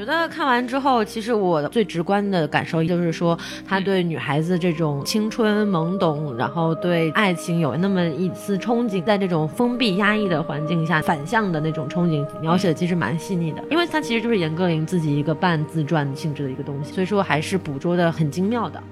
[0.00, 13.62] 觉得看完之后，其实我最直观的感受就是说，他对女孩子这种青春懵懂，然后对爱情有那么一丝憧憬，在这种封闭压抑的环境下反向的那种憧憬，描写的其实蛮细腻的。
[13.70, 18.82] 因为它其实就是严歌苓自己一个半自传性质的一个东西，所以说还是捕捉的很精妙的。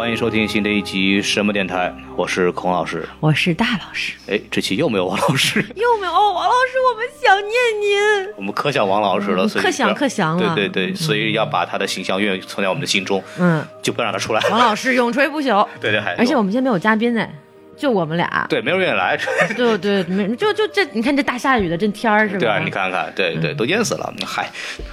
[0.00, 4.14] 欢迎收听新的一集什么电台，我是孔老师，我是大老师。
[4.28, 8.34] 哎，这期又没有王老师， 又没有哦，王老师，我们想念您。
[8.34, 10.54] 我们可想王老师了，所以可想可想了。
[10.54, 14.40] 对对对，所以要把他的形象永远存在我们的心中，嗯，就不让他出来。
[14.48, 15.68] 王老师永垂不朽。
[15.82, 17.28] 对对，还而且我们今天没有嘉宾呢。
[17.80, 19.18] 就我们俩，对，没人愿意来。
[19.56, 22.40] 对对，没就就这，你看这大下雨的这天儿是吧？
[22.40, 24.12] 对啊，你看看，对对，都淹死了。
[24.26, 24.46] 嗨，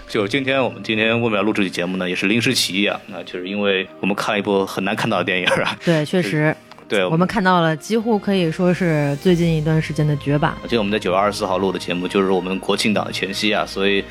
[0.07, 2.09] 就今天我们今天为什么要录这期节目呢？
[2.09, 5.77] 也是临时起意啊，那就是因为我们看了一部很难看到的电影啊。
[5.83, 6.55] 对，确实，
[6.87, 10.55] 对，我们看到了几乎可以说是最近一段时间的绝版。
[10.69, 14.01] 就我们在九月二十四号录的节目，就是我们国庆档的前夕啊，所以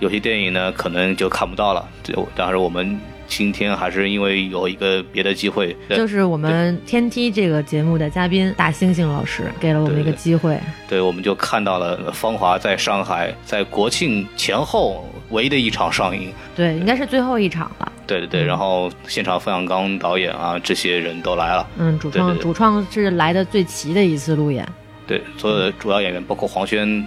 [0.00, 1.86] 有些电影呢可能就看不到了。
[2.02, 2.98] 就当然我们。
[3.26, 17.92] 今天还是因为有一个别的机会，就是我们天梯这个节目的嘉宾大猩猩老师给了我们一个机会，对，我们就看到了《芳华》在上海在国庆前后唯一的一场上映，对，应该是最后一场了。
[18.06, 24.64] 对对对，然后现场冯小刚导演啊，这些人都来了，嗯，主创主创是来的最齐的一次路演，
[25.06, 27.04] 对，所有的主要演员包括黄轩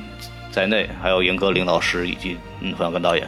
[0.51, 3.25] 在内，还有严歌苓老师以及嗯冯小刚导演。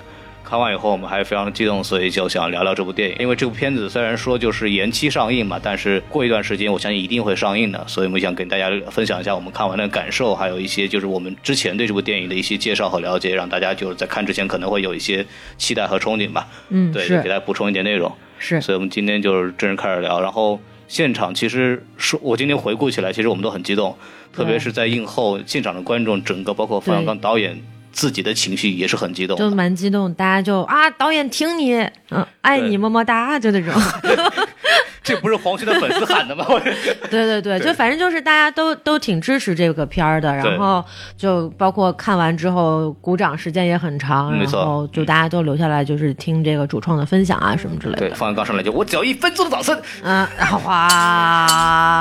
[0.51, 3.15] 看完以后，我们还非常激动，所以就想聊聊这部电影。
[3.19, 7.81] 因为这部片子虽然说就是延期上映嘛，但是过一段时间，我相信一定会上映的。
[7.87, 15.25] 所以我们想跟大家分享一下我们看完的感受，还有一些就是我们之前对这部电影的一些介绍和了解，让大家就是在看之前可能会有一些
[15.57, 16.45] 期待和憧憬吧。
[16.67, 18.11] 嗯，对，给大家补充一点内容。
[18.37, 20.19] 是，所以我们今天就是正式开始聊。
[20.19, 23.95] 然后现场其实说，我今天回顾起来，其实我们都很激动，
[24.33, 27.57] 特别是在映后现场的观众，整个包括冯小刚导演。
[27.91, 31.73] 自己的情绪也是很激动，就蛮激动，大家就啊，导演挺你，
[32.09, 33.73] 嗯，爱你，么么哒，就那种。
[35.11, 36.45] 这不是黄轩的粉丝喊的吗？
[37.11, 40.83] 对对对，就反正就是大家都都挺支持这个片儿的，然后
[41.17, 47.99] 就包括看完之后鼓掌时间也很长，然后就大家都留下来就是听这个主创的分享啊什么之类的。
[47.99, 51.97] 对，方刚刚上来就我只要一分钟的掌声，嗯，然后哇，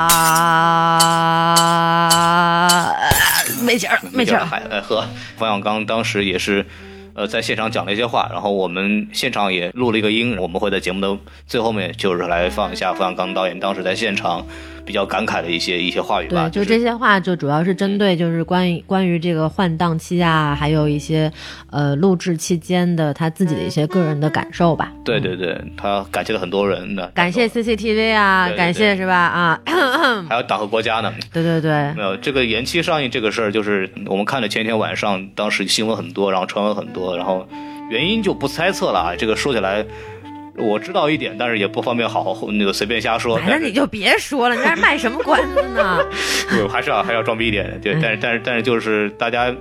[3.63, 5.03] 没劲儿，没劲儿，还喝。
[5.35, 6.65] 冯小刚当时也是。
[7.13, 14.45] 呃，在现场讲了一些话，然后我们现场也录了一个音，我们会在节目的最后面就是来放一下冯小刚导演当时在现场。
[14.91, 21.31] 比较感慨的一些一些话语吧，对，就这些话就主要是针对就是关于关于这个换档期啊，还有一些
[21.69, 24.91] 呃录制期间的他自己的一些个人的感受吧。
[25.05, 29.15] 对对对，他感谢了很多人的，感谢 CCTV 啊，感谢是吧？
[29.15, 29.61] 啊，
[30.27, 31.13] 还有党和国家呢。
[31.31, 37.47] 对对对，没有这个延期上映这个事儿，就是我们看的前一天晚上，当时新闻很多，然后传闻很多，然后
[37.89, 39.85] 原因就不猜测了啊，这个说起来。
[40.61, 43.39] 我知道一点，但是也不方便好好那个随便瞎说。
[43.47, 45.99] 那你就别说了，你这卖什么关子呢？
[46.49, 47.79] 对，还是要还要装逼一点。
[47.81, 49.53] 对，但是但是但是就是大家。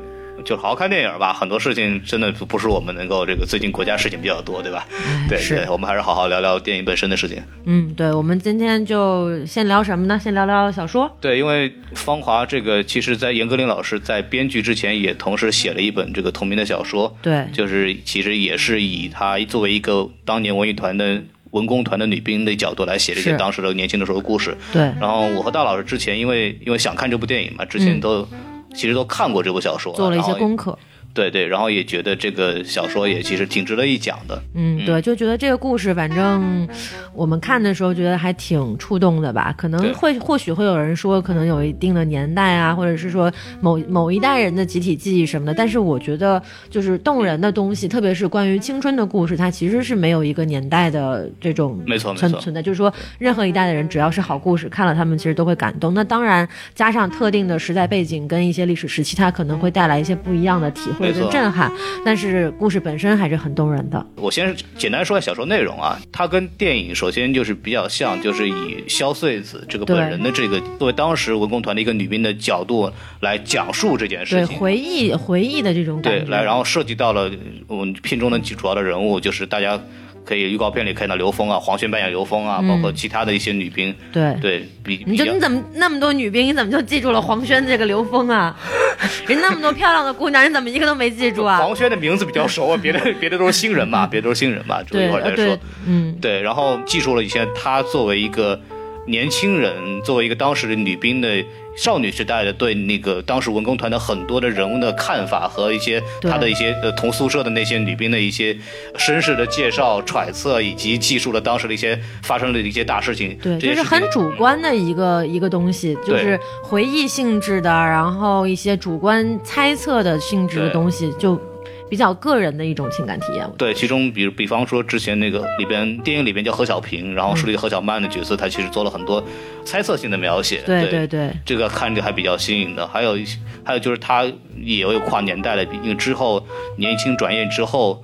[0.44, 3.44] 就好好看电影吧，很多事情真的不是我们能够这个。
[3.46, 4.86] 最近国家事情比较多，对吧？
[5.28, 7.42] 对，是我们还是好好聊聊电影本身的事情。
[7.64, 10.18] 嗯，对，我们今天就先聊什么呢？
[10.18, 11.10] 先聊聊小说。
[11.20, 17.16] 对，因为《芳华》这个，其实在严歌苓老师在编剧之前，也同时写了一本这个同名的小说。
[17.20, 21.20] 对，就是其实也是以他作为一个当年文艺团的
[21.50, 24.56] 文工团的女兵的角度来写这些当时的年轻的时候的故事。
[24.72, 24.82] 对。
[25.00, 28.28] 然后我和大老师之前，因为因为想看这部电影嘛，之前都。
[28.74, 30.78] 其实都看过这部小说，做了一些功课。
[31.12, 34.40] 对对，然后也觉得这个小说也其实挺值得一讲的。
[34.54, 36.68] 嗯，对，就觉得这个故事，反正
[37.12, 39.52] 我们看的时候觉得还挺触动的吧。
[39.58, 43.30] 可能会或许会有人说，可能有一定的年代啊，或者是说
[43.60, 45.52] 某某一代人的集体记忆什么的。
[45.52, 46.40] 但是我觉得，
[46.70, 52.62] 就是动人的东西，特别是关于青春的故事，它其实是没有一个年代的这种没错存存在。
[52.62, 55.92] 就是说，任何一代的人，只要是好故事，看了他们其实都会感动。
[55.92, 60.88] 那当然，加上特定的时代背景跟一些历史时期，它可能会带来一些不一样的体。
[61.00, 61.72] 或者震撼，
[62.04, 64.04] 但是故事本身还是很动人的。
[64.16, 74.58] 我先简单说一下小说内容啊，它跟电影首先就是比较像，就是以萧穗子这个本人的这个作为当时文工团的一个女兵的角度来讲述这件事情。
[74.58, 77.30] 回忆回忆的这种感对，觉，来，然后涉及到了
[77.66, 79.80] 我们片中的几主要的人物，就是大家
[80.24, 84.34] 可以预告片里看到刘峰啊，黄轩扮演刘峰啊，包括其他的一些女兵，对。
[84.40, 88.56] 对比比较你就你怎么那么多女兵，你怎么就记住了黄轩这个刘峰啊？
[89.26, 91.58] 人那么多漂亮的姑娘，你怎么一个都没记住啊？
[91.58, 98.58] 黄轩的名字比较熟啊，别的 别的都是新人嘛，别的都是新人嘛，这个对，一会儿再说呃对。，嗯，对，然后记住了以前他作为一个
[99.06, 101.44] 年轻人，作为一个当时的女兵的
[101.76, 108.56] 少女时代的对那个当时文工团的很多的人物的看法和一些对她的一些呃同宿舍的那些女兵的一些
[108.98, 113.36] 身世的介绍、揣测，以及记述了当时的一些发生的一些大事情。
[113.42, 121.40] 对，这是很主观的一个一个东西，就是回忆性质的，然后一些主观猜测的性质的东西，就
[121.90, 123.46] 比较个人的一种情感体验。
[123.58, 129.22] 对，其中比如比方说之前那个里边电影里边叫何小平，然后树立何小曼的角色，他其实做了很多
[129.64, 130.62] 猜测性的描写。
[130.64, 132.86] 对对对对这个看着还比较新颖的。
[132.86, 134.24] 还有一些，还有就是他
[134.56, 136.46] 也有跨年代的，因为之后
[136.76, 138.02] 年轻转业之后。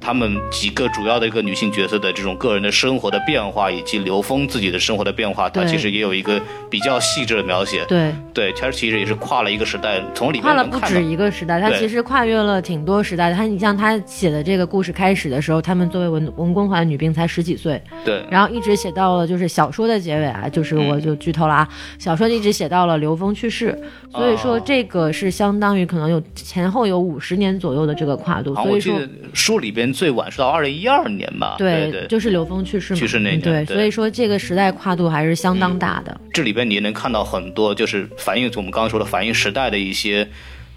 [0.00, 6.40] 他们几个主要的一个女性角色的这种个人的生活的变化，以及刘峰自己的生活的变化，他其实也有一个
[6.70, 7.84] 比较细致的描写。
[7.86, 11.02] 对，对，他其实也是跨了一个时代，从里面跨了不止。
[11.02, 13.36] 一个时代，他其实跨越了挺多时代的。
[13.36, 23.76] 他，你像他写的这个故事开始的时候，他们作为文文工团女兵才十几岁，对，然后一直写到了就是小说的结尾啊，就是嗯我就剧透了啊，小说一直写到了刘峰去世，
[24.12, 28.98] 所以说哦这个是相当于可能有前后有五十年左右的这个跨度，所以说
[29.32, 31.56] 书里边最晚是到二零一二年吧。
[31.58, 36.20] 对对，就是刘峰去世嘛，去世那年对所以说这个时代跨度还是相当大的。
[36.32, 40.28] 这里边你也能看到很多，就是反映我们刚刚说的反映时代的一些。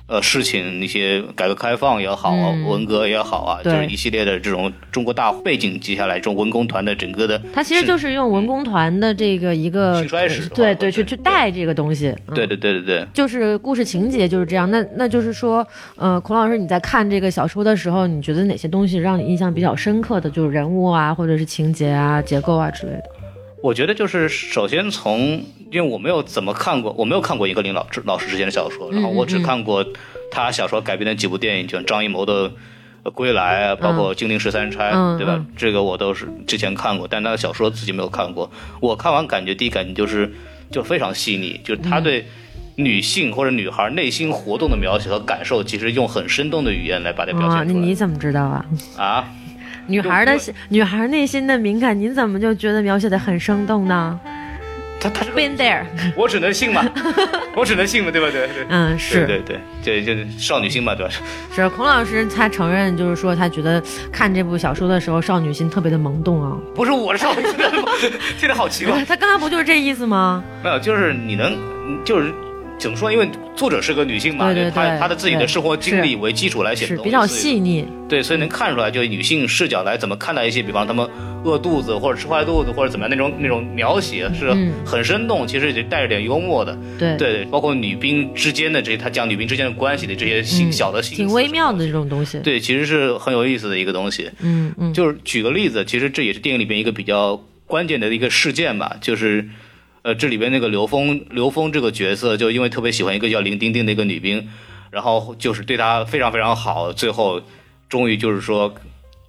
[0.10, 12.10] 呃，事情那些改革开放也好啊，嗯文革也好啊，就是一系列的这种中国大背景接下来这种文工团的整个的，他其实就是用文工团的这个一个兴衰史呃对对，去去带这个东西。
[12.28, 14.70] 嗯对对对对对，就是故事情节就是这样。
[14.72, 15.66] 那那就是说，
[15.96, 23.04] 呃，孔老师你在看这个小说的时候，你觉得哪些东西让你印象比较深刻的，就是人物啊，或者是情节啊、结构啊之类的？
[23.62, 29.86] 我觉得就是首先从，因为我没有怎么看过，我没有看过严歌苓老老师之前的小说，然后我只看过
[30.32, 32.52] 他小说改编的几部电影，就像张艺谋的。
[33.02, 35.36] 呃归来啊，包括《金陵十三钗》嗯对吧？
[35.38, 38.52] 嗯这个我都是之前看过，但他的小说自己没有看过。
[38.82, 40.30] 我看完感觉第一感觉就是，
[40.70, 42.28] 就非常细腻，就是他对
[42.76, 47.80] 女性或者女孩内心活动的描写和感受，其实用很生动的语言来把它表啊，现出来。
[47.80, 48.66] 你你怎么知道啊？
[49.00, 49.30] 啊，
[49.90, 54.20] 女孩的心女孩内心的敏感，您怎么就觉得描写的很生动呢
[55.02, 56.84] 他他是个？Been there，我只能信嘛，
[57.56, 58.28] 我只能信嘛，对吧？
[58.30, 58.66] 对对。
[58.68, 61.12] 嗯，是对对，这就是少女心嘛，对吧？
[61.56, 61.70] 是。
[61.70, 63.82] 孔老师他承认，就是说他觉得
[64.12, 66.58] 看这部小说的时候，少女心特别的萌动啊。
[66.76, 69.04] 不是我的少女心， 听着好奇怪。
[69.08, 70.44] 他刚刚不就是这意思吗？
[70.62, 71.58] 没有，就是你能，
[72.04, 72.34] 就是
[72.80, 73.12] 怎么说？
[73.12, 77.86] 因为作者是个女性嘛，对对她对她的自己的生活经历为基础来写比较细腻。
[78.08, 81.08] 对，所以能看出来，就是女性视角来怎么看待一些，比方他们
[81.44, 86.76] 饿肚子或者吃坏肚子或者怎么样那种那种描写是嗯很生动，其实也带着点幽默的。
[86.98, 90.42] 对对，包括女兵之间的这些，他讲女兵之间的关系的这些
[90.72, 92.40] 小的挺微妙的这种东西。
[92.40, 94.32] 对，其实是很有意思的一个东西。
[94.40, 99.48] 嗯嗯，就是举个例子，其实这也是电影里边一个比较关键的一个事件吧，就是，
[100.02, 104.48] 呃，这里边那个刘峰，刘峰这个角色，就因为特别喜欢一个叫林丁丁的一个女兵，
[104.92, 107.42] 然后就是对她非常非常好，最后
[107.88, 108.76] 终于就是说。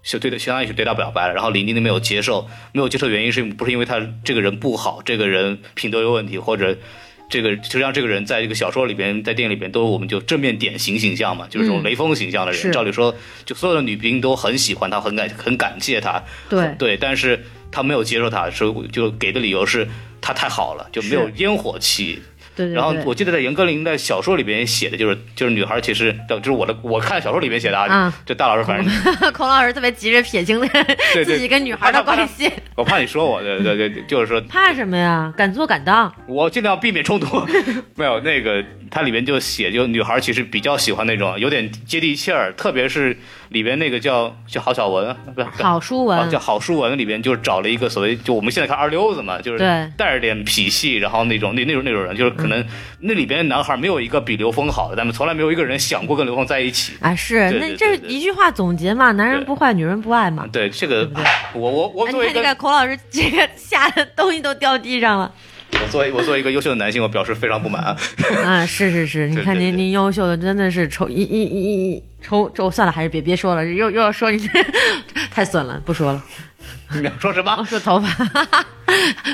[0.03, 6.75] 就对的，相当于是对她表白了，然后林丁丁没有接受，没有接受原因是不是因为他这个人不好，这个人品德有问题，或者
[7.29, 12.59] 这个实际上这个人在这个小说里边，在电影里边都我们就正面典型形象嘛，就是这种嗯雷锋形象的人。
[12.59, 19.87] 是照理说，就所有的女兵都很喜欢他，很感很感谢他，对对，但是他没有接受他，说就给的理由是
[20.21, 22.23] 他太好了，就没有烟火气。
[22.57, 22.75] 对对对。
[22.75, 28.93] 然后我记得在严歌苓的小说里边写的就是，就是女孩其实就是我的我看小说里边写的啊，就大老师反正
[29.33, 30.61] 孔老师特别急着撇清
[31.15, 35.33] 对自己跟女孩的关系，我怕你说我，对对对，就是说怕什么呀？
[35.37, 36.13] 敢做敢当。
[36.27, 37.41] 我尽量避免冲突。
[37.97, 43.17] 没有那个，它里面就写，就女孩其实比较喜欢那种有点接地气儿，特别是
[43.51, 49.59] 里边那个叫叫郝小文，不是郝书啊，文叫郝淑文里边就是找了一个所谓就我们现在看二流子嘛，就是
[49.97, 52.65] 带着点痞气，然后那种那那种那种人，就是可能
[53.01, 56.95] 那里边男孩没有一个比刘峰好的，但是从来没有一个人想过跟刘峰在一起。
[57.01, 60.47] 啊，是对那这一句话总结嘛，男人不坏，女人不爱嘛。
[60.53, 61.11] 对这个，
[61.55, 65.33] 我我我哎，作为一个你看这个孔老师，这个吓得东西都掉地上了。
[65.73, 67.97] 我作为我作为一个优秀的男性，我表示非常不满啊。
[68.45, 74.51] 啊，是是是，你看您您优秀的真的是抽一一一一抽抽，算了，还是别别说了，又又要说你
[75.31, 76.23] 太损了，不说了，
[76.99, 77.65] 你要说什么？
[77.65, 78.09] 说头发，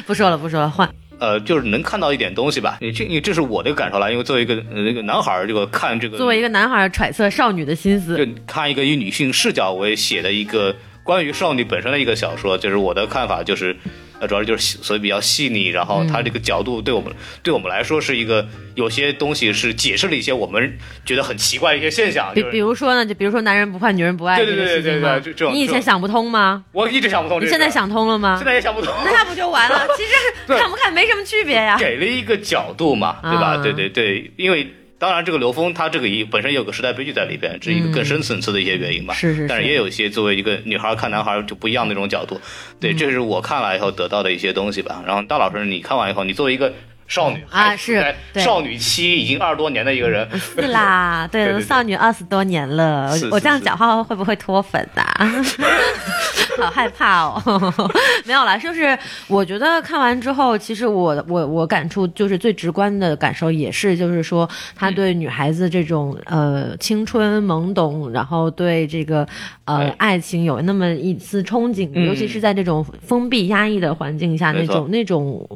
[0.06, 0.88] 不说了不说了，换。
[1.18, 2.78] 呃，就是能看到一点东西吧。
[2.80, 4.10] 你这，你这是我的感受了。
[4.12, 13.76] 因为作为一个呃那个男孩儿，这个看这个，作为一个男孩揣测少女的心思，就看一个以女性视角为写的一个关于少女本身的一个小说，就是我的看法就是，
[14.20, 22.32] 呃，主要就是细所以比较细腻，然后它这个角度对我们、对我们来说是一个有些东西是解释了一些我们觉得很奇怪的一些现象。
[22.34, 26.64] 比就是比如说呢，就比如说男人不坏，女人不爱对对这个对对对这这种你以前想不通吗？
[26.72, 28.46] 我一直想不通，你现在想通了吗现？
[28.46, 28.92] 在也想不通。
[29.04, 29.86] 那不就完了？
[29.96, 31.76] 其实看不看没什么区别呀。
[31.78, 33.46] 给了一个角度嘛，对吧？
[33.48, 34.66] 啊对对对，因为
[34.98, 39.12] 当然这个刘峰他这个一本身也有个时代悲剧在里边，这是一个更深层次的一些原因吧。
[39.12, 42.40] 是是是但是也有一些作为一个女孩看男孩就不一样的那种角度，
[42.80, 45.02] 对，嗯这是我看了以后得到的一些东西吧。
[45.06, 46.72] 然后大老师你看完以后，你作为一个
[47.06, 48.42] 少女啊是对。
[48.42, 51.66] 少女期已经二十多年的一个人， 是啦， 对，对对对。
[51.66, 55.04] 少女二十多年了，我这样讲话会不会脱粉啊？
[56.58, 57.92] 好害怕哦，
[58.24, 58.98] 没有啦，就是
[59.28, 69.26] 我觉得看完之后，其实我我我感触就是最直观的感受也是，就是说他对女孩子这种呃青春懵懂，然后对这个
[69.66, 70.16] 呃哎。
[70.16, 72.06] 爱情有那么一丝憧憬，嗯。
[72.06, 75.46] 尤其是在这种封闭压抑的环境下，那种那种。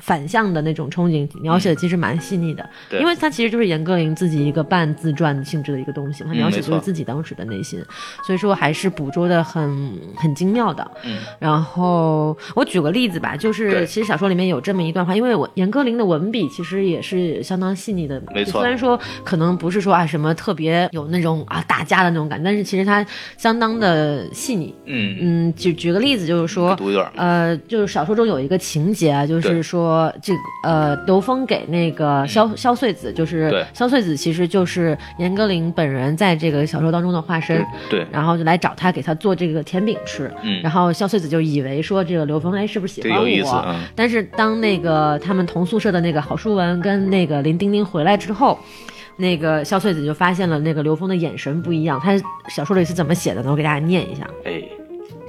[0.00, 3.00] 反向的那种憧憬描写的其实蛮细腻的，对。
[3.00, 7.82] 因为它其实就是严歌苓自己一个半自传性质的一个东西，它嗯描写就是自己当时的内心，
[8.26, 10.90] 所以说还是捕捉的很很精妙的。
[11.04, 18.60] 嗯，然后我举个例子吧，就是其实小说里面有这么一段话，因为我严歌苓的文笔其实也是相当细腻的，没错。
[18.60, 23.04] 虽然说可能不是说啊什么特别有那种啊打架的那种感觉，但是其实它
[23.36, 24.74] 相当的细腻。
[24.86, 37.64] 嗯，嗯，举举个例子，就是说，读一段，呃，就是小说中有一个情节啊，就是对说这个呃，刘峰给那个萧萧穗子，就是萧穗子，其实就是严歌苓本人在这个小说当中的化身。
[37.90, 40.32] 对，然后就来找他，给他做这个甜饼吃。
[40.42, 43.64] 嗯然后萧穗子就以为说这个刘峰哎是不是喜欢我？
[43.66, 48.58] 嗯，但是当那个他们同宿舍的那个郝淑文跟那个林丁丁回来之后，
[49.16, 52.00] 那个萧穗子就发现了那个刘峰的眼神不一样。
[52.00, 52.16] 他
[52.48, 53.50] 小说里是怎么写的呢？
[53.50, 54.28] 我给大家念一下。
[54.44, 54.62] 哎，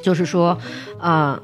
[0.01, 0.57] 就是说，
[0.99, 1.39] 呃，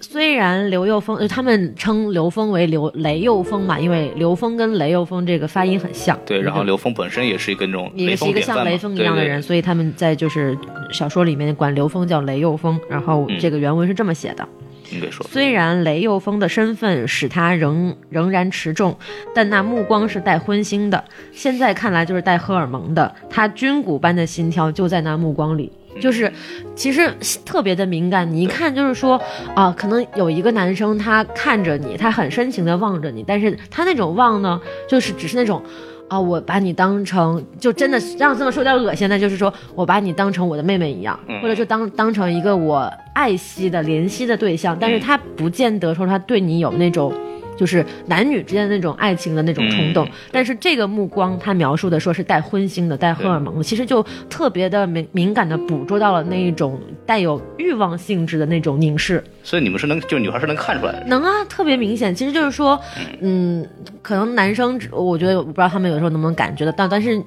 [0.00, 6.18] 虽然刘幼峰，呃他们称刘峰为刘雷幼峰嘛，因为刘峰跟雷幼峰这个发音很像。
[6.24, 10.56] 对，然后刘峰本身也是一个那种也是一个像雷锋一样的人，对所以他们在就是
[10.92, 14.46] 小说里面管刘峰叫雷幼峰，然后嗯这个原文是这么写的。
[14.90, 18.96] 对应该说，虽然雷幼峰的身份使他仍仍然持重，
[19.34, 21.04] 但那目光是带荤腥的。
[21.30, 23.14] 现在看来就是带荷尔蒙的。
[23.28, 26.32] 他军鼓般的心跳就在那目光里，就是
[26.74, 27.12] 其实
[27.44, 28.30] 特别的敏感。
[28.30, 29.20] 你一看就是说
[29.54, 35.62] 啊，可能有一个男生他看着你，他很深情的望着你，但是他那种望呢，就是只是那种。
[36.08, 47.12] 啊，我把你当成就真的让这么说有点恶心，那就是说我把你当成我的妹妹一样，嗯或者就当当成一个我爱惜的怜惜的对象，但是嗯他不见得说他对你有那种。
[47.58, 59.22] 就是男女之间的那种爱情的那种冲动，嗯但是这个目光他描述的说是带荤腥的、带荷尔蒙的，其实就特别的敏敏感的捕捉到了那一种带有欲望性质的那种凝视。
[59.42, 62.14] 所以你们是能，就女孩是能看出来的，能啊，特别明显。
[62.14, 62.78] 其实就是说，
[63.20, 63.66] 嗯，
[64.02, 67.20] 可能男生，我觉得我不知道他们有时候能不能感觉得到，但是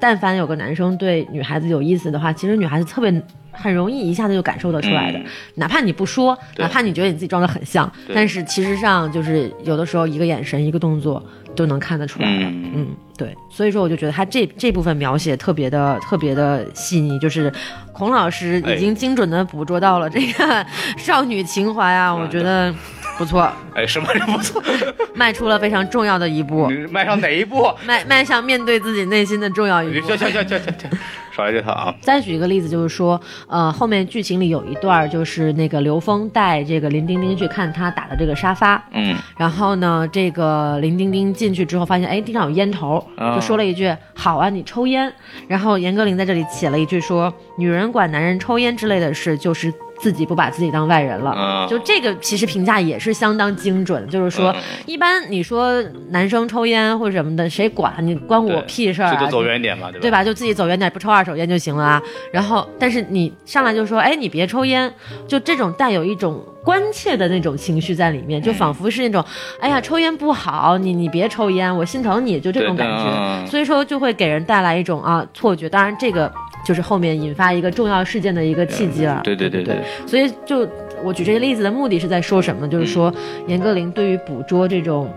[0.00, 5.18] 但凡有个男生对女孩子有意思的话，其实女孩子特别很容易一下子就感受得出来的。
[5.18, 5.24] 嗯。
[5.54, 12.44] 哪怕你不说，哪怕你觉得你自己装的很像，但是其实上就是有的时候一个眼神、一个动作都能看得出来的。
[12.44, 12.70] 嗯。
[12.74, 17.52] 嗯，对，所以说我就觉得他这这部分描写特别的特别的细腻，就是
[17.92, 20.66] 孔老师已经精准的捕捉到了这个
[20.98, 22.74] 少女情怀啊，我觉得
[23.18, 24.62] 不错，哎，什么人不错？
[25.14, 27.68] 迈出了非常重要的一步，迈上哪一步？
[27.84, 30.06] 迈迈向面对自己内心的重要一步。
[30.06, 30.90] 行行行行行行，
[31.36, 31.92] 少来这套啊！
[32.00, 45.12] 再举一个例子，就是说，呃，后面剧情里有一段就是那个刘峰带这个林丁丁去看他打的这个沙发，嗯，然后呢，这个林丁丁进去之后发现，哎，地上有烟头，啊就说了一句：“好啊，你抽烟。”
[45.48, 51.34] 然后严歌苓在这里写了一句说：“女人管男人抽烟之类的事，就是自己不把自己当外人了。
[51.36, 59.14] 嗯就这个其实评价也是相当精准，就是说，嗯一般你说男生抽烟或者什么的，谁管你关我屁事儿啊？
[59.14, 60.02] 这就走远一点嘛，对吧？
[60.02, 60.24] 对吧？
[60.24, 62.02] 就自己走远点，不抽二手烟就行了啊。
[62.32, 64.92] 然后，但是你上来就说，哎，你别抽烟，
[65.26, 69.24] 就这种带有一种关切的那种情绪在里面，就仿佛是那种，
[69.60, 73.46] 哎呀，抽烟不好，你你别抽烟，我心疼你，就这种感觉。
[73.50, 75.68] 所以说就会给人带来一种啊错觉。
[75.68, 76.32] 当然，这个
[76.68, 79.22] 就是后面引发一个重要事件的一个契机了。
[79.24, 80.68] 对对对对对，所以就
[81.02, 82.68] 我举这个例子的目的是在说什么？
[82.68, 85.10] 就是说嗯严歌苓对于捕捉这种。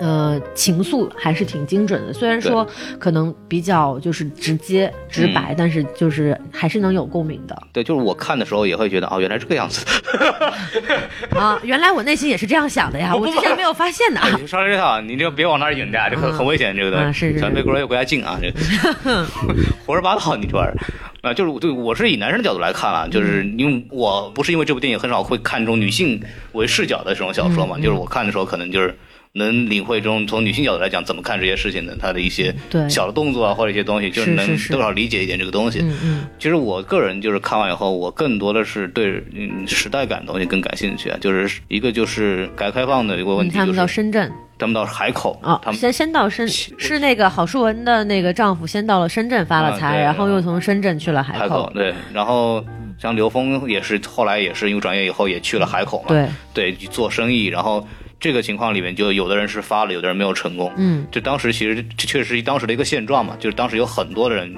[0.00, 2.66] 呃，情愫还是挺精准的，虽然说
[2.98, 9.84] 可能比较就是直接直白，但是就是还是能有共鸣的对，就是我看的时候也会觉得哦，原来这个样子。
[11.36, 11.58] 啊。
[11.62, 14.28] 原来我内心也是这样想的呀，我之前没有发现的啊。
[14.40, 17.06] 你说这套，你就别往那儿引的，这很很危险，这个东西。
[17.06, 19.26] 啊是是是咱别国有国家禁啊，这个
[19.84, 20.76] 胡说八道，你这玩意儿。
[21.22, 26.22] 啊，就是对，我是以男生的角度来看啊，就是嗯因为我不是因为这部电影很少会看重女性
[26.52, 28.96] 为视角的这种小说嗯嘛，就是我看的时候可能就是
[29.36, 32.88] 能领会中从女性角度来讲怎么看这些事情的，她的一些对。
[32.88, 35.80] 小的动作啊或者一些东西，就是能多少理解一点这个东西。
[35.80, 36.26] 嗯嗯。
[36.38, 44.32] 其实我个人就是看完以后，我更多的是对嗯时代感的东西更感兴趣啊，就是一个就是改革开放的一个问嗯，题，他们到深圳。
[44.58, 52.64] 他们到海口啊，他们先先到深是那个郝淑文的那个丈夫先到了深圳发了财，啊然后又从深圳去了海海口对，然后
[52.98, 57.86] 像刘峰也是后来也是因为转业以后也去了海口嘛，对，对，做生意，然后
[58.18, 64.54] 这个情况里面就有的人是发了，有的人没有成功，嗯，就当时其实这确实是当时的一个现状嘛，就是当时有很多的人，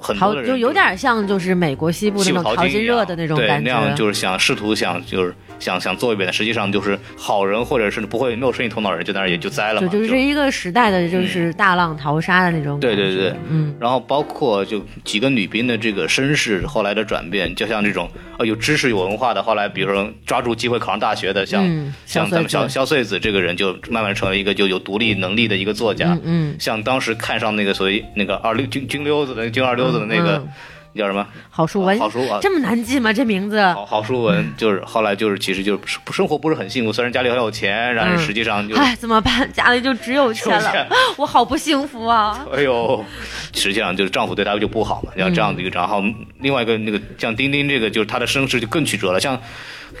[0.00, 13.74] 很多的人就有点像就是美国西部那种淘金热的那种感觉，那样就是想试图想就是想想做一遍的，实际上就是好人或者是不会没有生意头脑的人就在那儿也就栽了嘛，就就是一个时代的就是大浪淘沙的那种对对对嗯。
[13.78, 26.12] 然后包括就几个女兵的这个身世后来的转变，就像这种呃有知识有文化的，后来比如说抓住机会考上大学的，像、嗯像咱们萧穗子萧萧穗子这个人，就慢慢成为一个就有独立能力的一个作家。
[26.12, 30.48] 嗯嗯，像当时看上那个所谓那个二溜军军溜子的军二溜子的那个、嗯
[30.96, 32.38] 叫什么郝淑文郝淑啊。
[32.40, 33.12] 这么难记吗？
[33.12, 33.60] 这名字？
[33.74, 39.46] 郝郝淑文就是后来就是其实就是生活不是很幸福，虽然家里很有钱，但嗯是实际上就是哎，怎么办？
[39.52, 42.46] 家里就只有钱了钱， 我好不幸福啊！
[42.50, 43.04] 哎呦，
[43.52, 46.02] 实际上就是丈夫对她就不好嘛，然后这样的一个，然后
[46.40, 49.38] 另外一个那个像丁丁这个，就是她的身世就更曲折了，像。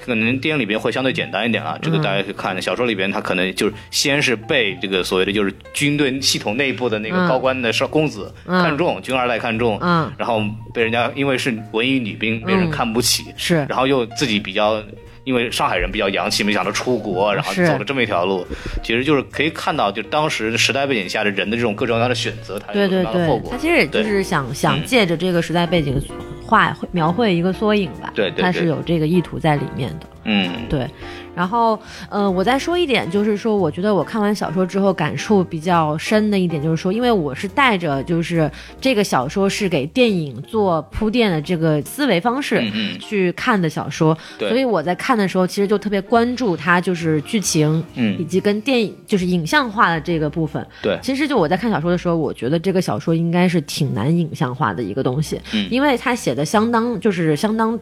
[0.06, 2.62] 可能电影里边会相对简单一点啊，这个大家可以看。
[2.62, 7.28] 小说里边他可能就是先是被这个所谓的就是军队系统内部的那个嗯。
[7.28, 8.62] 高官的少公子嗯。
[8.62, 10.10] 看中，军二代看中，嗯。
[10.16, 13.56] 然后被人家因为是文艺女兵被人嗯看不起，是。
[13.68, 14.82] 然后又自己比较。
[15.26, 18.46] 因为上海人比较洋气，没想到出国，然后走了这么一条路，
[18.80, 23.50] 其实就是可以看到，就当时时代背景下的人的这种各种各样的选择，它有对对对，什么样的后果。
[23.50, 23.58] 他。
[23.58, 26.00] 其实也就是想想借着这个时代背景
[26.44, 28.42] 画描绘一个缩影吧，对对对。
[28.42, 30.06] 他是有这个意图在里面的。
[30.28, 30.88] 嗯，对，
[31.36, 42.62] 然后，呃，我再说一点，就是说，我觉得我看完小说之后感触比较深的一点，就是说，因为我是带着就是这个小说是给电影做铺垫的这个思维方式
[42.98, 44.48] 去看的小说，对。
[44.48, 48.18] 所以我在看的时候，其实就特别关注它就是剧情，嗯。
[48.18, 50.66] 以及跟电影就是影像化的这个部分。
[50.82, 50.98] 对。
[51.02, 55.68] 其实就我在看小说的时候，我觉得这个小说应该是挺难影像化的一个东西，嗯。
[55.70, 57.78] 因为它写的相当就是相当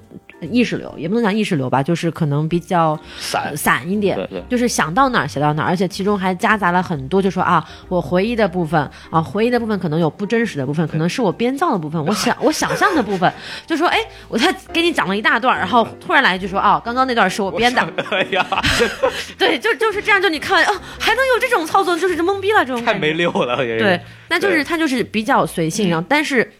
[0.52, 3.56] 意识流，也不能讲意识流吧，就是可能比较散。
[3.56, 4.42] 散一点，对对。
[4.48, 13.32] 就是想到哪儿写到哪儿，而且其中还夹杂了很多，就说啊，我回忆的部分啊，回忆的部分可能有不真实的部分，可能是我编造的部分， 我想我想象的部分，
[13.66, 17.80] 就说哎，我他给你讲了一大段，然后突然来一句说啊，刚刚那段是我编的，
[18.10, 18.46] 哎呀，
[19.38, 26.50] 对，就就是这样，就你看完啊，还能有这种操作，就是懵逼了这种太没溜了，对，那就是他就是比较随性，然后但是。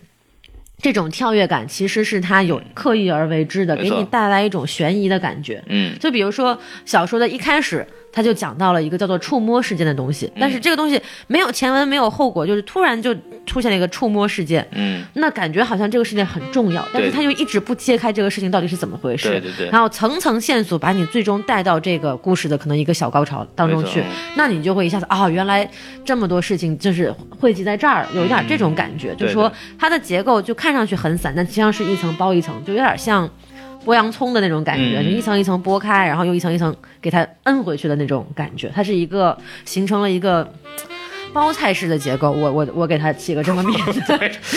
[0.84, 5.64] 这种跳跃感其实是他有刻意而为之的，给你带来一种悬疑的感觉。
[5.68, 5.98] 嗯。
[5.98, 13.12] 就比如说小说的一开始，他就讲到了一个叫做触摸事件的东西，但是这个东西没有前文，没有后果，就是突然就
[13.44, 19.68] 出现了一个触摸事件，嗯，那感觉好像这个事件很重要，但是他又一直不揭开这个事情到底是怎么回事，对对对。
[19.70, 24.04] 然后层层线索把你最终带到这个故事的可能一个小高潮当中去，
[24.36, 25.68] 那你就会一下子啊、原来
[26.04, 33.28] 这么多事情就是汇集在这儿，有一点这种感觉，就是说它的结构就看上去很散，但实际上是一层包一层，就有点像。
[33.84, 35.04] 剥洋葱的那种感觉，嗯。
[35.04, 40.50] 就一层一层剥开，然后又一层一层给它摁回去的那种感觉，它是一个形成了一个
[41.32, 42.30] 包菜式的结构。
[42.30, 44.02] 我我我给它起个这么名字，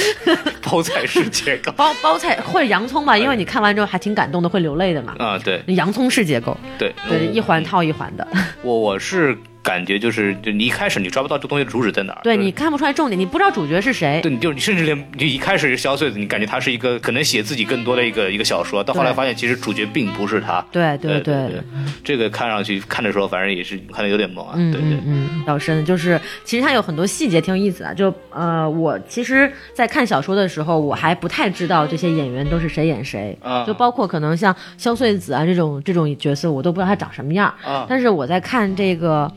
[0.61, 1.71] 包菜式结构。
[1.77, 5.15] 包包菜或者洋葱吧，因为你看完之后还挺感动的，会流泪的嘛。
[5.17, 5.61] 啊，对。
[5.67, 6.93] 洋葱式结构，对。
[7.09, 8.27] 对，一环套一环的，
[8.61, 9.37] 我我是
[9.67, 14.21] 感觉就是，就你一开始你抓不到这东西的主旨在哪儿，就是对你看不出来重点，你不知道主角是谁。
[14.23, 20.65] 对，你就你甚至连你一开始是萧穗子，你感觉他是一个可能写自己更多的一个一个小说，到后来发现其实主角并不是他。
[20.71, 21.61] 对对对对，
[22.01, 24.53] 这个看上去看的时候，反正也是看的有点懵啊。
[24.55, 27.93] 嗯对对嗯嗯，比较深，就是其实它有很多细节挺有意思的。
[27.93, 37.53] 就呃，我其实，在看小说的时候，我还不太知道这些演员都是谁演谁，啊就包括可能像萧穗子啊这种这种角色，我都不知道他长什么样。
[37.65, 39.29] 啊但是我在看这个。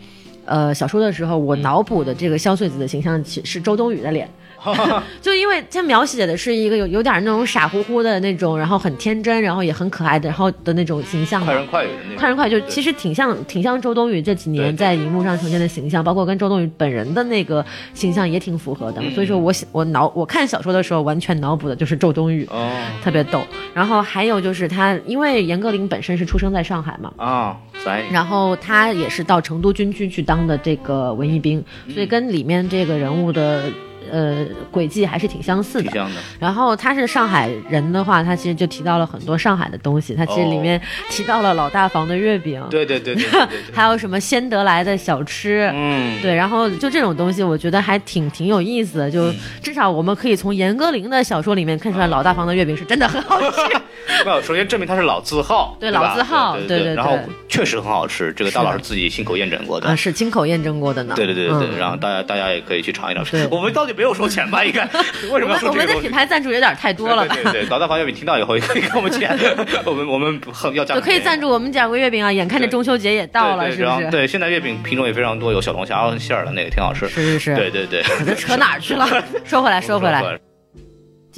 [0.50, 1.62] 呃，小说的时候，我嗯。
[1.62, 4.28] 脑补的这个萧穗子的形象其是周冬雨的脸，
[5.20, 11.46] 就因为他描写的是一个有有点那种傻乎乎的那种，然后很天真，然后也很可爱的，然后的那种形象嘛。
[11.46, 12.16] 快人快语的那种。
[12.18, 19.01] 快人快语就其实挺像挺像周冬雨这几年在荧幕上呈现的形象，包括跟周冬雨本人的那个形象也挺符合的。
[19.01, 22.46] 嗯所以说我喜我脑我看小说的时候，完全脑补的就是周冬雨。
[22.51, 22.70] 哦
[23.03, 23.42] 特别逗，
[23.73, 33.62] 然后还有就是他，因为严歌苓本身是出生在上海嘛，啊，咱然后他也是到成都军区去当的这个文艺兵，嗯所以跟里面这个人物的
[34.11, 35.90] 呃轨迹还是挺相似的。
[35.90, 36.07] 的。
[36.38, 43.16] 然后他是上海人的话，他其实就提到了很多上海的东西，他其实里面提到了老大房的月饼，对对对。
[43.73, 45.70] 还有什么先得来的小吃。
[45.75, 49.09] 嗯，对，然后就这种东西，我觉得还挺挺有意思的。
[49.09, 53.57] 嗯就至少我们可以从严歌苓的小说里面看出来，老大房的月饼是真的很好吃。
[54.25, 57.18] 没有，首先证明它是老字号，对吧老字号对对对对然后
[57.49, 59.96] 确实很好吃，这个大老师自己亲口验证过的啊，。
[59.96, 61.14] 是亲口验证过的呢。
[61.16, 63.46] 对对对对对，嗯然后大家大家也可以去尝一尝对。
[63.51, 64.64] 我们到底没有收钱吧？
[64.64, 64.82] 应该
[65.30, 66.10] 为什么要我们我们的品？
[66.10, 67.34] 牌赞助有点太多了吧？
[67.34, 69.38] 对对对，老大房月饼听到以后也可以给我们钱，
[69.84, 72.32] 我们我们很要价就可以赞助我们讲个月饼啊！
[72.32, 74.10] 眼看着中秋节也到了，是不是？
[74.10, 77.06] 对，现在月饼品种也非常多，有小龙虾馅儿的那个挺好吃。
[77.10, 77.54] 是是是。
[77.54, 79.06] 对对对， 这扯哪儿去了？
[79.44, 80.22] 说回来，说回来，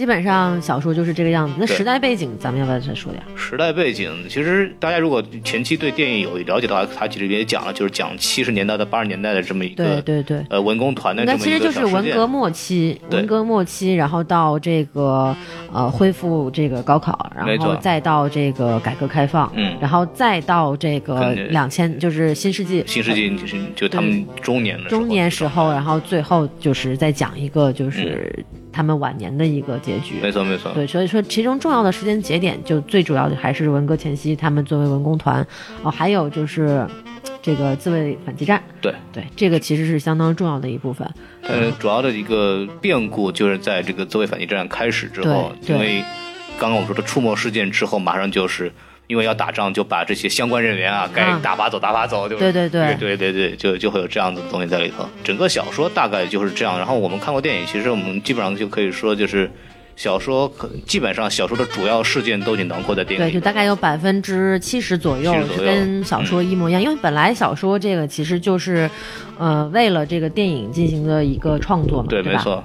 [0.03, 1.55] 基本上小说就是这个样子。
[1.57, 3.23] 那时代背景，咱们要不要再说点？
[3.37, 10.45] 时代背景，其实大家如果前期对电影有了解的话，他其实也讲了，就是讲七十年代到八十年代的这么一个对对对。
[10.51, 15.33] 呃文工团的那其实就是文革末期，文革末期，然后到这个
[15.73, 30.15] 呃恢复这个高考，然后再到这个改革开放，嗯然后再到这个两千，就是新世纪新世纪就是就他们中年的中年时候，然后最后就是再讲一个就是嗯他们晚年的一个结局。
[30.23, 35.47] 没错没错，对，所以说其中重要的时间节点，就最主要的还是文革前夕，他们作为文工团，
[35.83, 36.87] 哦，还有就是
[37.43, 38.95] 这个自卫反击战，对。
[39.13, 41.09] 对，这个其实是相当重要的一部分。
[41.43, 46.03] 呃，主要的一个变故就是在这个自卫反击战开始之后，因为
[46.59, 48.73] 刚刚我说的触摸事件之后，马上就是
[49.07, 52.41] 因为要打仗，就把这些相关人员啊，该啊打发走打发走，对吧？
[52.41, 55.07] 对对对对对对，就就会有这样子的东西在里头。
[55.23, 56.79] 整个小说大概就是这样。
[56.79, 59.51] 然后我们看过电影，其实我们基本上就可以说就是。
[59.95, 63.39] 小说可基本上小说的主要事件都已经囊括在电影对，里对。
[63.39, 68.91] 就大概有百分之七十左右70左右是跟小说一模一样，因为本来小说这个其实就是，
[69.43, 72.33] 呃，为了这个电影进行的一个创作嘛，对，对？
[72.33, 72.63] 没错。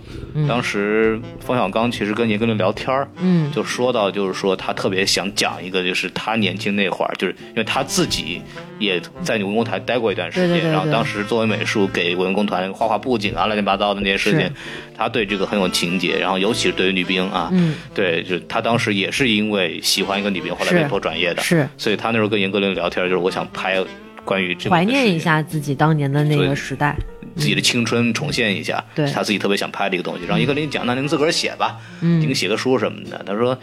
[0.47, 8.39] 当时冯小刚其实跟严歌苓聊天儿，嗯，就说到，就是说他特别想讲一个，就是他年轻那会儿，就是因为他自己
[8.77, 10.71] 也在文工团待过一段时间，对对对对。
[10.71, 14.47] 然后当时作为美术给文工团画画布景啊，乱七八糟的那些事情，
[14.95, 21.67] 他对这个很有情节，然后尤其是对于女兵啊，嗯，对，就他当时也是因为喜欢一个女兵，后来被迫转业的，是。
[21.75, 23.83] 所以他那时候跟严歌苓聊天，就是我想拍
[24.27, 26.95] 关于这怀念一下自己当年的那个时代。
[27.35, 30.25] 自己的青春重现一下，对是他自己特别想拍的一个东西。
[30.25, 33.23] 然后一个人讲，那您自个儿写吧，嗯您写个书什么的。
[33.27, 33.55] 他说，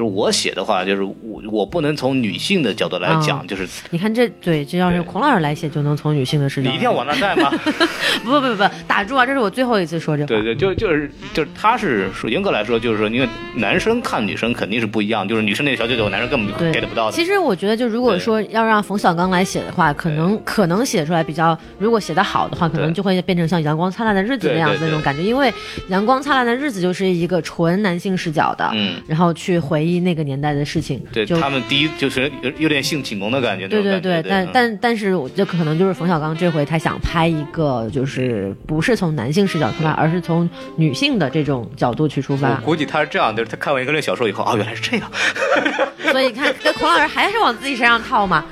[0.00, 6.70] 就是我写的话，就是我我不能从女性的角度来讲，啊就是你看这对，这要是孔老师来写，就能从女性的视角。
[6.70, 7.50] 你一定要往那带吗？
[8.24, 9.26] 不不不不，打住啊！
[9.26, 10.26] 这是我最后一次说这话。
[10.28, 17.12] 对对，就就是就是，他是说严格来说，就是说，因为男生看女生肯定是不一样，就是女生那个小九九，男生根本就 get 不到的。
[17.12, 25.22] 其实我觉得，就如果说要让冯小刚来写的话，可能可能写出来比较，如果写得好的话，可能就会变成像《阳光灿烂的日子》那样子那种感觉。
[25.22, 25.50] 因为
[25.88, 42.56] 《阳光灿烂的日子》就是一个纯男性视角的，嗯然后去回忆那个年代的事情，对就他们第一就是有有点性启蒙的感觉，对对那种感觉但嗯但但是，我这可能就是冯小刚这回他想拍一个，就是不是从男性视角出发，而是从女性的这种角度去出发我。
[42.64, 45.10] 估计他是这样，就是他看完一个类小说以后，哦，原来是这样，
[46.12, 48.44] 所以看，跟孔老师还是往自己身上套嘛。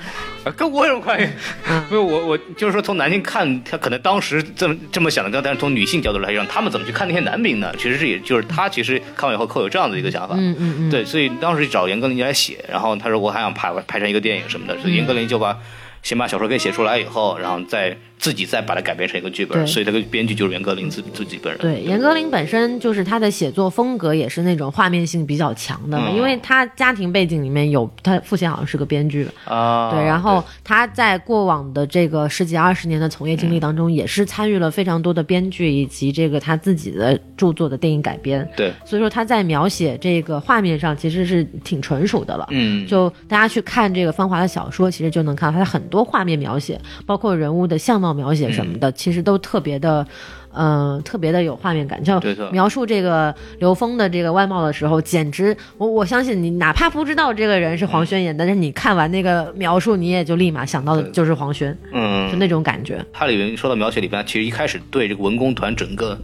[0.49, 1.29] 啊跟我有什么关系？
[1.69, 7.73] 嗯没有，我我就是说，从男性看，他可能当时这么这么想的，但是从女性角度来讲，他们怎么去看那些男兵呢？
[7.77, 10.35] 其实是也就是他其实看完以后会有这样的一个想法。
[10.39, 15.57] 嗯嗯嗯，对，所以当时找严歌苓来写，然后他说我还想拍拍成一个电影什么的，嗯所以严歌苓就把
[16.03, 21.61] 先把小说给写出来以后，然后再自己再把它改编成一个剧本，所以这个编剧就是严歌苓自自己本人。
[21.61, 26.17] 对，严歌苓本身就是她的写作风格也是那种画面性比较强的，嗯。
[26.19, 42.49] 因为他家庭背景里面有他父亲好像是个编剧，啊，对，然后他在过往的这个十几二十年的从业经历当中，也是参与了非常多的编剧以及这个他自己的著作的电影改编，对，所以说他在描写这个画面上其实是挺纯熟的了。
[42.51, 50.07] 嗯，就大家去看这个芳华的小说，其实就能看到她很多画面描写，包括人物的相貌描写什么嗯的，其实都特别的。
[50.61, 52.19] 嗯、特别的有画面感，就
[52.51, 63.05] 描述这个刘峰的这个外貌的时候，简直我我相信你，哪怕不知道这个人是黄轩演的，但是你看完那个描述，你也就立马想到的就是黄轩，嗯就那种感觉。
[63.13, 66.19] 它里面说到描写里边，其实一开始对这个文工团整个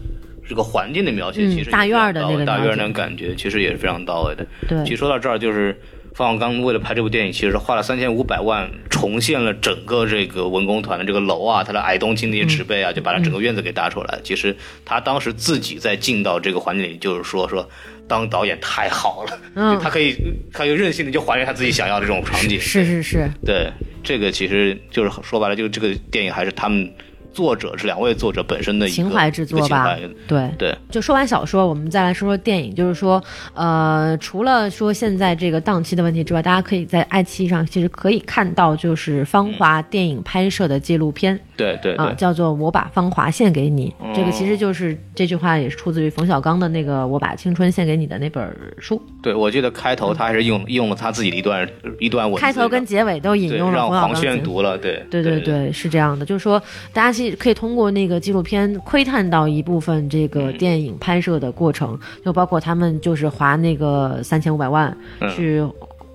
[0.49, 4.45] 这个环境的描写，嗯其实也大院儿的那个大院儿那种感觉，其实也是非常到位的。
[4.67, 5.79] 对其实说到这儿，就是
[6.15, 14.21] 方小刚为了拍这部电影，其实花了三千五百万重现了整个这个文工团的这个楼啊，它的矮冬青那些植被啊，就把它整个院子给搭出来。
[14.23, 17.69] 其实他当时自己在进到这个环境里，就是说说
[18.07, 20.17] 当导演太好了，嗯他可以
[20.53, 22.61] 他就任性的就还原他自己想要的这种场景。
[22.61, 23.73] 是是是，对，
[24.05, 26.89] 这个其实就是说白了，就这个电影还是他们
[27.35, 29.95] 作者是两位作者本身的一个情怀之作吧。
[30.29, 30.51] 对。
[30.57, 32.73] 对，就说完小说，我们再来说说电影。
[32.75, 33.23] 就是说，
[33.55, 42.07] 呃，除了说现在这个档期的问题之外，大家可以在爱奇艺上其实可以看到，就是《芳华》电影拍摄的纪录片、对对对。
[42.07, 43.93] 啊，叫做《我把芳华献给你》。
[44.15, 51.69] 这个其实就是这句话也是出自于冯小刚的那个《我把青春献给你》的那本书，对，我记得开头他还是用用了他自己的一段
[51.99, 55.41] 一段文字，开头跟结尾都引用了让黄轩读了，对对对。
[55.41, 56.61] 对，是这样的，就是说，
[56.93, 65.65] 大家其实可以通过那个纪录片窥探到一部分这个嗯电影拍摄的过程，就包括他们就是花那个三千五百万嗯去。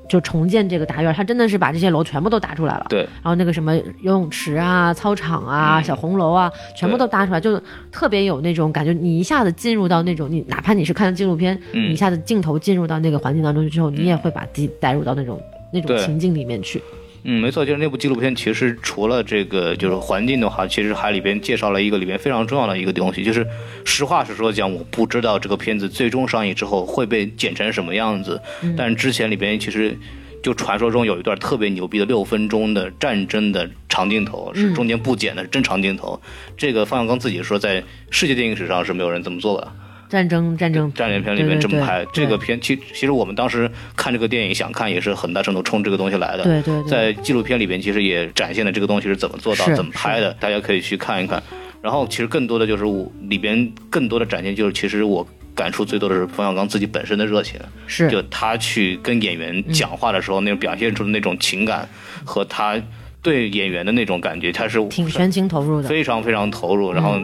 [0.09, 2.87] 就重建这个大院，他真的是把这些楼全部都搭出来了。
[2.89, 8.91] 对然后那个什么游泳池啊、操场啊、小红楼啊，全部都搭出来，就特别有那种感觉。
[8.91, 15.39] 你一下子进入到那种，你哪怕你是看纪录片，嗯你一下子镜头进入到那个环境当中去之后，你也会把自己带入到那种
[15.71, 16.81] 那种情境里面去。
[17.23, 23.45] 嗯，没错，就是那部纪录片，其实除了这个就是环境的话，其实还里边介绍了一个里边非常重要的一个东西，就是
[23.85, 28.41] 实话实说讲，我不知道这个片子最终上映之后会被剪成什么样子，
[28.77, 29.97] 但之前里边其实。
[30.41, 36.17] 就传说中有一段特别牛逼的六分钟的战争的长镜头，是中间不剪的，是真长镜头。
[36.55, 39.69] 这个方小刚自己说，在世界电影史上是没有人这么做的。
[40.09, 46.43] 战争，战争，战争片里面这么拍，这个片其其实我们当时看这个电影想看，也是很大程度冲这个东西来的。
[46.43, 51.41] 对对对在纪录片里边，其实也展现了这个东西是怎么做到、怎么拍的，大家可以去看一看。
[51.81, 61.87] 然后其实更多的就是我里边更多的展现，就是其实我感触最多的是冯小刚自己本身的热情，是就他去跟演员讲话的时候，那种表现出的那种情感
[62.25, 62.81] 和他
[63.21, 65.87] 对演员的那种感觉，他是挺全情投入的。
[65.87, 66.91] 非常非常投入。
[66.91, 67.19] 然后，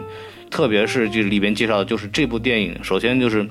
[0.49, 3.47] 特别是就是里边介绍的，就是这部电影，首先就是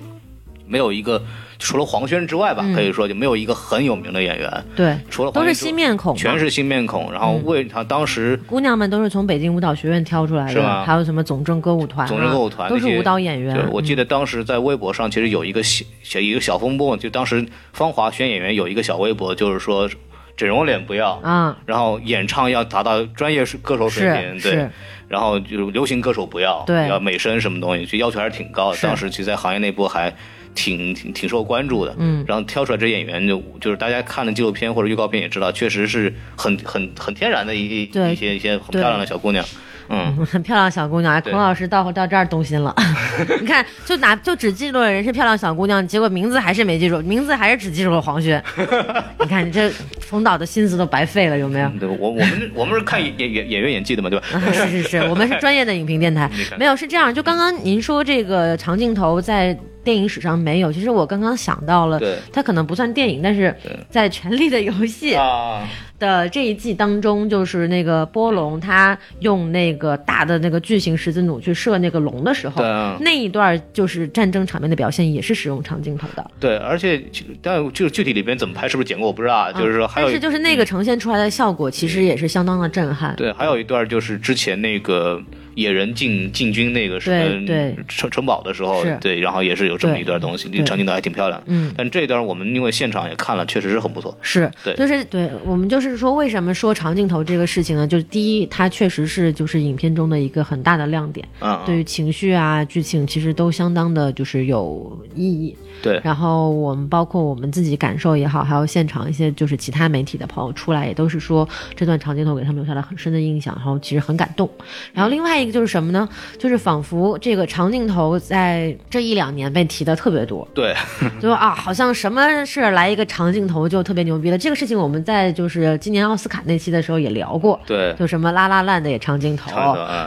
[0.66, 1.22] 没有一个
[1.59, 7.12] 除了黄轩之外吧，可以说就没有一个很有名的演员，对，除了都是新面孔，全是新面孔。
[7.12, 10.85] 然后为他当时姑娘们都是从北京舞蹈学院挑出来的，是吗？
[10.85, 13.54] 还有什么总政歌舞团、啊，总政歌舞团都是舞蹈演员。
[13.54, 13.64] 对，。
[13.70, 19.88] 我记得得当时在微博上其实有一个小小一个小风波，就当时芳华选演员有一个小微博，就是说
[20.37, 24.68] 整容脸不要，啊，然后演唱要达到专业歌手水平，对
[25.09, 28.79] 然后就是流行歌手不要，对要美声什么东西，就要求还是挺高的。
[28.83, 30.14] 当时其实，在行业内部还
[30.55, 31.95] 挺挺挺受关注的。
[31.99, 39.45] 嗯，然后挑出来这演员就就是大家看了纪录片或者预告片也知道，确实是很很很天然的一一些一些很漂亮的小姑娘。
[39.88, 41.14] 嗯， 很漂亮小姑娘。
[41.14, 42.75] 哎，孔老师到到这儿动心了，
[43.40, 48.42] 你看，就拿就只记住了人是漂亮小姑娘，结果名字还是没记住，名字还是只记住了黄轩。
[49.20, 49.70] 你看你这
[50.01, 51.68] 冯导的心思都白费了，有没有？
[51.79, 54.27] 对我我们我们是看演演演员演技的嘛，对吧？
[54.53, 57.12] 是是是，我们是专业的影评电台，没有是这样。
[57.12, 63.55] 就刚刚您说这个长镜头在电影史上没有，其实我刚刚想到了对，它可能不算电影，但是
[63.90, 65.68] 在《权力的游戏》啊，
[65.99, 76.31] 的这一季当中，就是那个波龙他用那个大的那个巨型十字弩去射那个龙的时候啊，那一段就是战争场面的表现，也是使用长镜头的。
[76.40, 79.53] 对，而且其但就是具体里边怎么拍，是不是剪过我不知道啊。
[79.53, 83.14] 就是说还有但是就是那个呈现出来的效果，其实也是相当的震撼。
[83.16, 85.23] 对，还有一段就是之前那个
[85.55, 91.43] 野人进进军那个什么城城堡的时候，对，然后也是有这么一段东西，长镜头还挺漂亮。
[91.47, 94.17] 嗯，但这一段我们因为现场也看了，确实是很不错。
[94.21, 97.87] 是，对就是对我们就是说，为什么说长镜头这个事情呢？
[97.87, 105.57] 就是第一，它确实是就是影片中的一个很大的亮点，嗯，对于情绪啊、剧情其实都相当的就是有意义。
[105.83, 114.49] 对然后我们包括我们自己感受也好，还有现场一些就是其他媒体的朋友出来，也都是说这段长镜头给他们留下了很深的印象，然后其实很感动。
[114.95, 116.09] 然后另外一个就是什么呢？
[116.38, 120.74] 就是仿佛这个长镜头在这一两年被提的特别多，对，
[121.20, 124.38] 就说啊，好像什么事儿来一个长镜头就特别牛逼了。
[124.38, 129.50] 这个事情我们在就是今年奥斯卡那期的时候也聊过，对，就什么拉拉烂的也长镜头，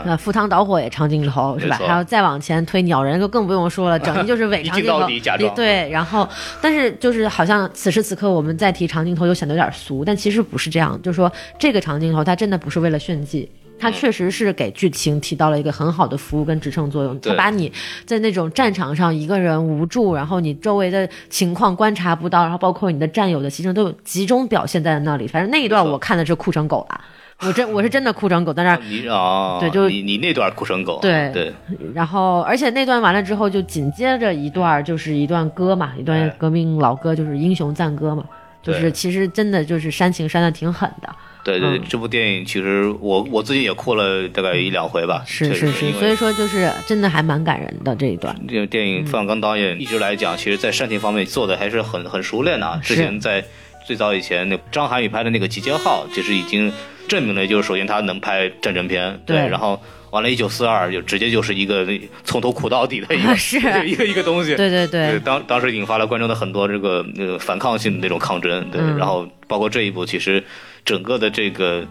[0.04, 1.78] 那赴汤蹈火也长镜头是吧？
[1.86, 6.28] 还有再往前推鸟人就更不用说了，整 的就是伪长镜头假装对，然后
[6.60, 13.48] 但是就是好像此时此刻我们再提长镜头又显得有点俗，但其实不是这样，就是说这个长镜头它真的不是为了炫技。
[13.78, 17.72] 它确实是给剧情起到了一个很好的服务跟支撑作用，它把你
[18.04, 25.26] 在那种战场上一个人无助，然后你周围的情况观察不到，然后包括你的战友的牺牲都有集中表现在那里。
[25.26, 27.00] 反正那一段我看的是哭成狗了。
[27.40, 28.80] 我真 我是真的哭成狗在那儿。
[28.82, 31.54] 你哦，对就你你那段哭成狗，对对，
[31.94, 38.24] 然后，而且那段完了之后，就紧接着一段就是一段歌嘛，一段哎革命老歌，就是英雄赞歌嘛。
[38.60, 41.08] 就是其实真的就是煽情煽的挺狠的，
[41.52, 41.82] 对对，嗯。
[41.88, 48.34] 这部电影其实我我自己也哭了大概一两回吧，是是是，所以说就是真的还蛮感人的这一段。
[48.48, 52.80] 这个电影冯小刚导演一直来讲，其实在煽情方面做的还是很很熟练的啊。
[52.82, 53.42] 之前在
[53.86, 56.70] 最早以前，那张涵予拍的那个《集结号》，其实已经
[57.08, 59.80] 证明了，就是首先他能拍战争片，对然后
[60.10, 61.86] 完了，一九四二就直接就是一个
[62.24, 63.58] 从头苦到底的一个 是。
[63.86, 64.54] 一个一个东西。
[64.56, 64.86] 对对。
[64.86, 68.96] 对，当当时引发了观众的很多这个呃反抗性的那种抗争，对，嗯。
[68.98, 70.42] 然后包括这一部，其实
[70.84, 71.86] 整个的这个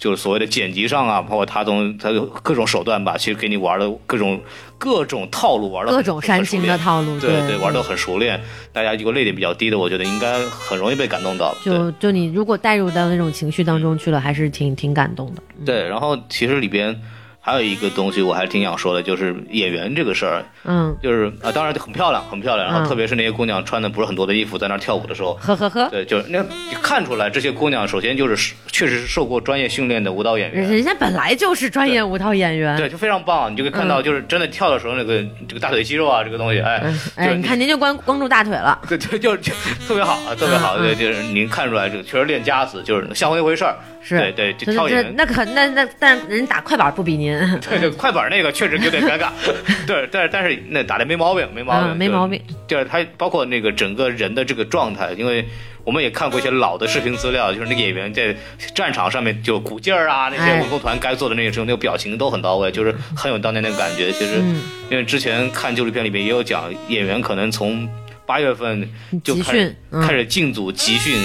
[0.00, 4.40] 就是所谓的剪辑上啊，包括他从他的各种手段吧，其实给你玩的各种
[4.76, 8.40] 各种套路玩的各种煽情的套路，对对玩的很熟练。
[8.72, 11.54] 大家如果泪点比较低的，我觉得应该很容易被感动到。
[11.64, 15.42] 就就你如果带入到那种情绪当中去了，还是挺挺感动的。
[15.64, 17.00] 对，然后其实里边
[17.40, 22.66] 还有一个东西，我还挺想说的，就是演员这个事儿，嗯，就是啊，当然很漂亮，很漂亮。
[22.66, 26.44] 然后嗯特别是那些姑娘穿的不是很多的衣服，在那儿跳舞的时候，呵呵呵，对，就是那
[26.82, 30.62] 看出来这些姑娘首先就是确实是受过专业训练的舞蹈演员。
[30.62, 32.76] 人人家本来就是专业舞蹈演员。
[32.76, 38.78] 对，就非常棒，你就可以看到，就是真的跳的时候，那个这个大腿肌肉啊，这个东西，哎，嗯，哎，你看您就光光住大腿了。
[38.88, 39.52] 对对，就就
[39.86, 43.74] 特别好，啊，特别好，嗯对，就是您看出来，这个确实练家子，就是像那回事儿。
[44.00, 47.27] 是对对，就这跳演员，那可那那，但是人打快板不比您。
[47.60, 49.30] 对 对，快板那个确实有点尴尬，
[49.86, 52.40] 对，但是但是那打的没毛病，没毛病，嗯，没毛病。
[52.66, 55.44] 就是他包括那个整个人的这个状态，因为
[55.84, 58.34] 我们也看过一些老的视频资料，就是那个演员在
[58.74, 64.12] 战场上面就鼓劲儿啊，那些哎文工团该做的那些时候，那个表情都很到位，就是很有当年那个感觉。
[64.12, 67.88] 其实，嗯因为之前看纪录片里面也有讲，演员可能从
[68.28, 68.86] 八月份
[69.24, 71.18] 就开始嗯开始进组集训。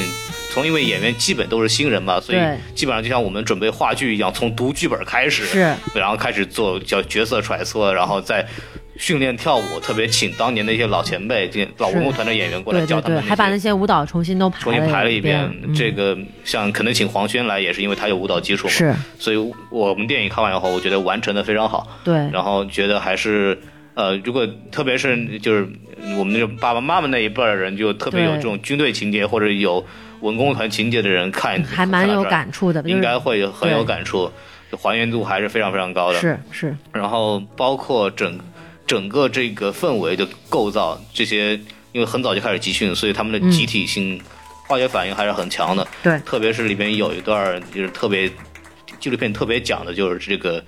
[0.53, 2.37] 从因为演员基本都是新人嘛，所以
[2.75, 5.59] 基本上就像我们准备话剧一样，从读剧本开始，是
[5.95, 8.45] 然后开始做叫角色揣测，然后再
[8.95, 13.73] 训练跳舞，特别请当年的一些老前辈、老文工团的演员过来对对对，教他们还把那些。
[13.73, 15.63] 舞蹈重新都排重新排了一遍遍，。
[15.63, 23.59] 嗯这个像可能请黄轩来，也是因为他有舞蹈基础嘛，是所以我们电影看完以后，我觉得完成的非常好，对，然后觉得还是
[23.95, 25.67] 呃，如果特别是就是
[26.17, 29.85] 我们那种爸爸妈妈那一辈儿的人，就特别有这种军队情节或者有
[30.21, 34.31] 文工团情节的人看，还蛮有感触的，应该会很有感触，
[34.81, 36.19] 还原度还是非常非常高的。
[36.19, 38.39] 是是，然后包括整
[38.87, 41.53] 整个这个氛围的构造，这些
[41.91, 44.19] 因为很早就开始集训，所以他们的集体性、
[44.67, 45.87] 化学反应还是很强的。
[46.01, 48.27] 对特别是里边有一段就是特别
[48.99, 50.63] 纪录片特别讲的就是这个。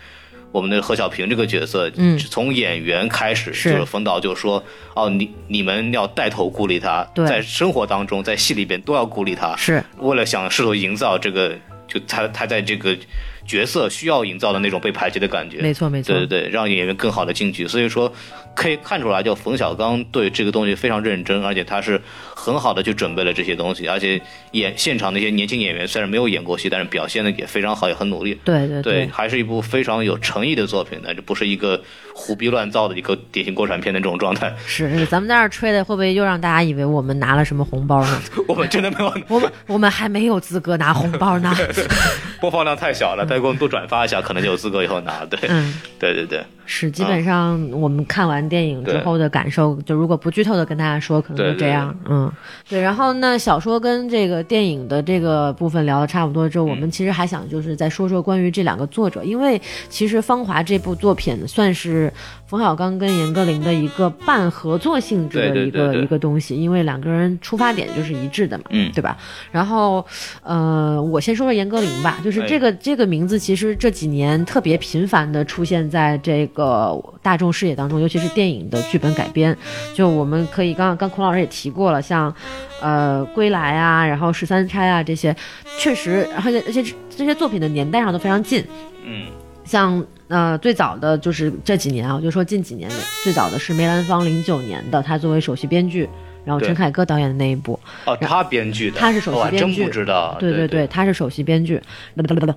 [0.56, 2.18] 我们的何小平这个角色，嗯。
[2.18, 3.72] 从演员开始，是。
[3.74, 4.64] 就是冯导就说，
[4.94, 7.28] 哦，你你们要带头鼓励他，对。
[7.28, 9.84] 在生活当中，在戏里边都要鼓励他，是。
[9.98, 11.54] 为了想试图营造这个，
[11.90, 12.98] 就他他在这个
[13.46, 16.14] 角色需要营造的那种被排挤的感觉，没错没错。
[16.14, 17.68] 对对对，让演员更好的进去。
[17.68, 18.12] 所以说，
[18.56, 22.02] 可以看出来，就冯小刚对这个东西非常认真，而且他是
[22.46, 28.40] 很好的去准备了这些东西，而且演现场那些年轻演员虽然没有演过戏，但是表现的也非常好，也很努力。
[28.44, 31.82] 对对对，还是一部非常有诚意的作品呢，这不是一个
[32.14, 34.54] 胡逼乱造的一个典型国产片的这种状态。
[34.68, 38.22] 是是，咱们在这儿吹的，会不会又让大家以为我们拿了什么红包呢？
[38.48, 41.52] 我们真的没有我们我们还没有资格拿红包呢。
[42.40, 45.26] 播放量太小了，大家给我们多转发一下，可能就有资格以后拿。
[45.26, 46.44] 对，嗯，对对对。
[46.68, 51.96] 是，基本上我们看完电影之后的感受，就如果不剧透的跟大家说，可能就这样。
[52.10, 52.32] 嗯，
[52.68, 52.82] 对。
[52.82, 62.12] 然后那，小说跟这个电影的这个部分聊的差不多之后，我嗯们其实还想就是再说说关于这两个作者，因为其实《芳华》这部作品算是
[62.48, 69.18] 冯小刚跟严歌苓的一个半合作性质的一个一个东西，因为两个人出发点就是一致的嘛，嗯对吧？
[69.52, 70.06] 然后，
[70.44, 79.58] 呃，我先说说严歌苓吧，就是哎这个、这个名字，其实这几年特别频繁的出现在这个大众视野当中，尤其是电影的剧本改编。
[79.94, 82.34] 就我们可以刚刚刚孔老师也提过了，像
[82.80, 85.36] 呃《归来》啊，然后《十三钗》啊这些，
[85.80, 88.64] 确实，而且而且这些作品的年代上都非常近。
[89.04, 89.26] 嗯，
[89.66, 96.08] 像呃最早的就是这几年啊，我就说近几年的，最早的是梅兰芳零九年的，他作为首席编剧，
[96.46, 97.80] 然后陈凯歌导演的那一部。
[98.06, 100.38] 哦，他编剧的，他是首席编剧不知道。
[100.40, 101.82] 对对对，他是首席编剧，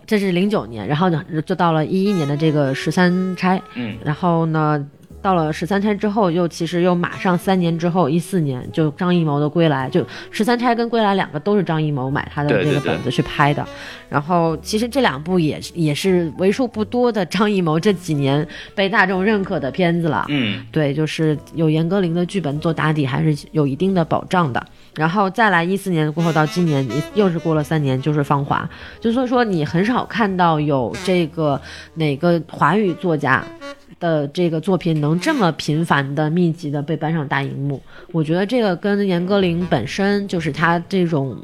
[0.06, 4.86] 这是零九年，然后呢，就到了一一年的这个十三钗，嗯，然后呢，
[5.20, 13.66] 到了十三钗之后，又其实又马上三年之后，一四年就张艺谋的《归来》，就十三钗跟《归来》两个都是张艺谋买他的这个本子去拍的。
[14.08, 20.24] 然后其实这两部也也是为数不多的张艺谋这几年被大众认可的片子了。
[20.28, 24.64] 嗯，对，就是有严歌苓的剧本做打底，还是有一定的保障的。
[24.94, 28.68] 然后再来一四年过后到今年又是过了三年，就是《芳华》，
[29.02, 31.60] 就所以说你很少看到有这个
[31.94, 33.44] 哪个华语作家。
[34.00, 37.82] 的这个作品能这么频繁的、密集的被搬上大荧幕，
[38.12, 41.36] 我觉得这个跟严歌苓本身就是她这种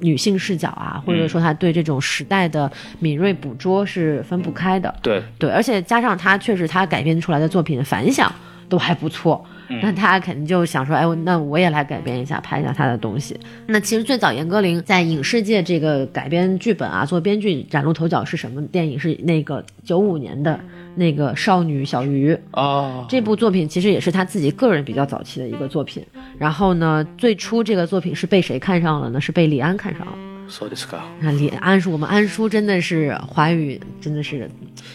[0.00, 4.94] 女性视角啊，或者说她对这种时代的敏锐捕捉是分不开的。
[5.02, 8.32] 对对，而且加上她确实她改编出来的作品反响
[8.68, 9.44] 都还不错，
[9.82, 13.38] 那他肯定就想说，哎，那我也来改编一下，拍一下他的东西。
[13.66, 18.98] 那其实最早严歌苓在影视界这个改编剧本啊，做编剧崭露头角是什么电影？
[18.98, 20.58] 是那个九五年的
[20.96, 22.34] 那个《少女小鱼》。
[22.52, 26.04] 哦，这部作品其实也是他自己个人比较早期的一个作品。
[26.38, 29.20] 然后呢，最初这个作品是被谁看上了呢？
[29.20, 30.12] 是被李安看上了。
[30.49, 30.99] そうですか。
[31.21, 34.47] 那李安叔，我们安叔真的是华语，真的是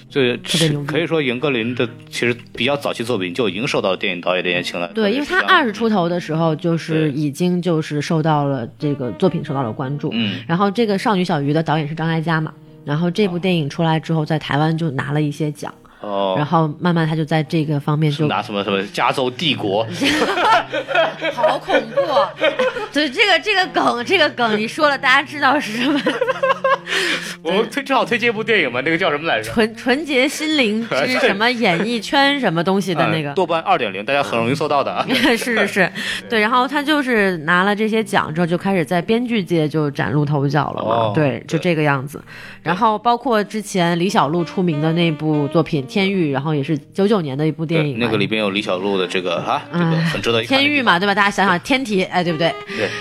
[0.08, 4.86] 这特别牛逼可以说严歌苓的其实比较早期作品就已经受到电影导演的一些青睐。
[4.94, 10.10] 对，因为他二十出头的时候，就是对已经就是受到了这个作品受到了关注。
[10.12, 12.54] 嗯，然后这个《少女小鱼》的导演是张艾嘉嘛，
[12.84, 15.74] 然后这部电影出来之后，在台湾就拿了一些奖，
[16.05, 19.85] 哦，然后慢慢他就在这个方面就拿什么什么加州帝国，
[21.33, 22.29] 好恐怖、哦。
[22.93, 25.99] 对这个这个梗，这个梗你说了，大家知道是什么？
[27.41, 29.51] 我们推正好推荐一部电影嘛，那个叫什么来着？
[29.51, 33.35] 纯纯洁心灵之什么演艺圈什么东西的那个嗯。
[33.35, 35.05] 豆瓣二点零，大家很容易搜到的啊。
[35.09, 35.91] 是是是，
[36.29, 42.23] 对，然后他就是拿了这些奖之后，就开始在编剧界就崭露头角了嘛，哦对，就这个样子。
[42.63, 51.15] 然后包括之前李小璐出名的那部作品《天域》，然后也是九九年的一部电影，那个里边有李小璐的这个啊，这个哎很值得一看天域嘛，对吧？
[51.15, 52.53] 大家想想天体，哎，对不对？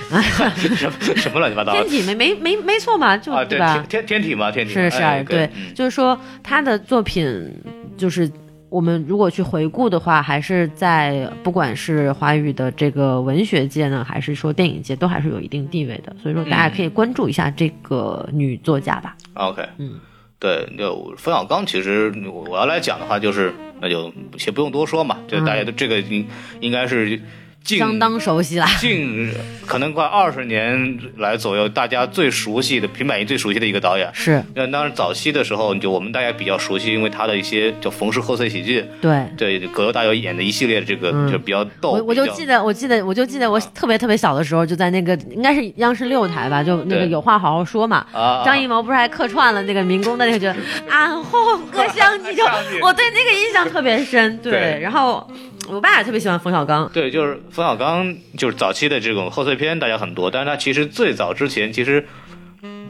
[0.08, 0.22] 方，
[0.54, 3.44] 对，什么什么乱七八糟天体没没没没错嘛，就、啊？
[3.44, 4.06] 对，吧天？
[4.06, 7.52] 天天体嘛，天体是是，哎对，嗯就是说他的作品，
[7.96, 8.30] 就是
[8.70, 16.14] 我们如果去回顾的话，还是在不管是华语的这个文学界呢，还是说电影界，都还是有一定地位的。
[16.22, 19.16] 所以说，大家可以关注一下这个女作家吧。
[19.34, 19.98] OK，嗯，
[20.38, 26.26] 对，就冯小刚，其实我我要来讲的话，就是那就先不用多说嘛，就大家都这个应
[26.60, 27.22] 应该是近
[27.64, 28.66] 相当熟悉了。
[28.78, 29.32] 近
[29.66, 34.08] 可能快二十年来左右，大家最熟悉的平板音最熟悉的一个导演。
[34.12, 39.24] 是那当然，早期的时候，就我们大家比较熟悉，因为他的一些叫冯氏贺岁喜剧，对。
[39.36, 41.92] 对葛优大友演的一系列的这个、嗯就比较逗。
[41.92, 48.06] 我我就记得，我记得，我就记得，我特别特别小的时候，就在那个应该是央视六台吧，就那个有话好好说嘛。
[48.12, 50.48] 啊，张艺谋不是还客串了那个民工的那个就
[50.90, 51.38] 俺后
[51.72, 52.44] 我想你就
[52.82, 54.52] 我对那个印象特别深，对。
[54.52, 55.26] 对然后
[55.68, 62.06] 我爸也特别喜欢冯小刚，对，就是冯小刚，就是早期的这种贺岁片，大家很多，但是他其实最早之前，其实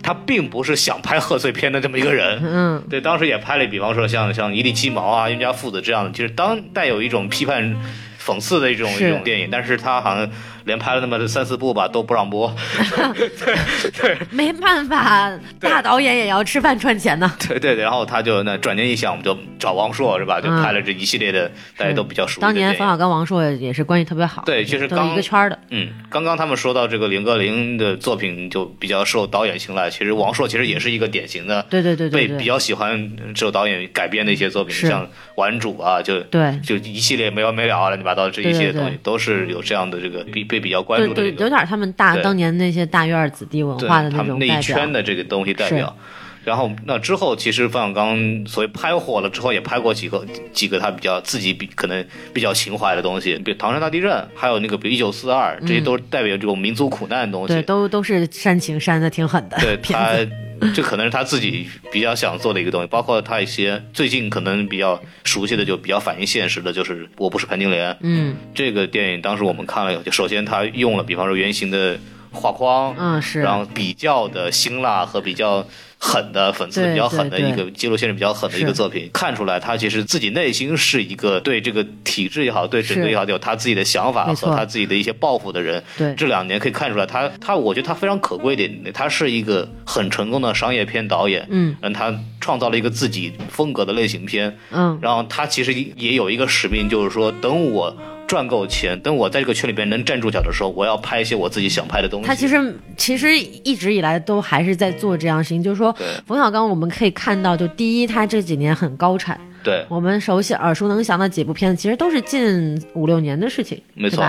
[0.02, 2.40] 他并不是想拍贺岁片的这么一个人。
[2.44, 7.76] 嗯，对，当时也拍了，比方说像像一地鸡毛啊、冤家父子这样的，就是当带有一种批判、
[8.20, 10.28] 讽刺的一种一种电影，但是他好像
[10.64, 12.54] 连拍了那么三四部吧，都不让播。
[13.14, 17.32] 对对没办法，大导演也要吃饭赚钱呢。
[17.40, 20.40] 对对对，然后他就那转念一想，我们就找王朔是吧？
[20.40, 25.58] 就嗯拍了这一系列的大家都比较熟悉当年冯小刚、王朔也是关系特别好，对其实刚一个圈的。
[25.70, 35.04] 嗯，刚刚他们说到这个林歌苓的作品就比较受导演青睐，其实王朔其实也是一个典型的对对对对对，被比较喜欢受导演改编的一些作品，像
[35.36, 44.92] 《顽主》啊，就对就一系列没完没了啊乱七八糟这一系列对对东西，都是有这样的这个被被比较关注的这个有点他们大当年那些大院儿子弟文化的他们那一种代表圈。
[44.92, 45.96] 的这个东西代表。
[46.44, 57.54] 然后那之后，其实冯小刚所谓拍火了之后，也拍过几个几个他比较自己比可能比较情怀的东西，比如唐山大地震，还有那个比如一九四二，这些都是代表这种民族苦难的东西。
[57.54, 60.30] 嗯对，都都是煽情煽的挺狠的对片他子。，
[60.72, 68.36] 这可能是他自己比较想做的一个东西，包括他一些最近可能比较熟悉的，就比较反映现实的，就是《我不是潘金莲》嗯。
[68.54, 69.20] 这个电影。
[69.20, 71.98] 当时我们看了以后，就首先他用了，比方说原型的
[72.30, 75.66] 画框，嗯是，然后比较的辛辣和比较
[76.04, 85.82] 狠的讽刺比较狠的一个记录现实比较狠的一个作品，看出来他其实自己内心是一个对这个体制也好，对整个也好，有他自己的想法和他自己的一些抱负的人。
[85.96, 86.14] 对。
[86.14, 91.74] 这两年可以看出来他，他我觉得他非常可贵的他是一个很成功的商业片导演，嗯。
[91.80, 94.98] 让他创造了一个自己风格的类型片，嗯。
[95.00, 97.96] 然后他其实也有一个使命，就是说等我。
[98.26, 102.26] 赚够钱，等我在这个圈里边能站住脚的时候，我要拍一些我自己想拍的东西。
[102.26, 105.94] 他其实其实一直以来都还是在做这样的事情，就是说
[106.26, 114.24] 冯小刚我们可以看到，就第一他这几年很高产，对我们熟悉耳熟能详的几部片子，其实都是近五六年的事情，没错？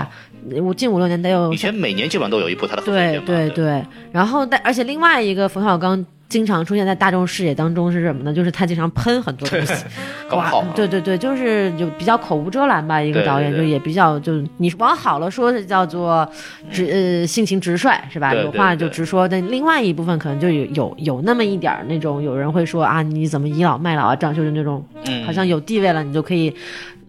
[0.62, 6.04] 我近五六年得有以前每年基本上都有一部他的对对对，然后但而且另外一个冯小刚。
[6.28, 8.34] 经常出现在大众视野当中是什么呢？
[8.34, 9.84] 就是他经常喷很多东西，
[10.34, 16.28] 哇对对对，就是就比较口无遮拦吧，一个导演就也比较就你往好了说是叫做
[16.70, 18.34] 直呃性情直率是吧？
[18.34, 26.52] 有话就直说，但另外一部分可能就有有有那么一点儿那种有人会说啊你怎么倚老卖老啊，这样就是那种嗯好像有地位了你就可以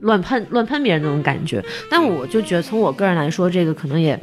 [0.02, 1.64] 乱喷乱喷别人那种感觉。
[1.90, 4.20] 但我就觉得从我个人来说，这个可能也。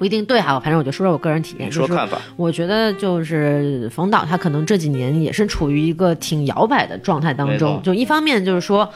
[0.00, 8.90] 不一定对哈，反正我就说说我个人体验，就是你说看法，我觉得就是冯导他可能这几年也是处于一个挺摇摆的状态当中，就一方面就是说，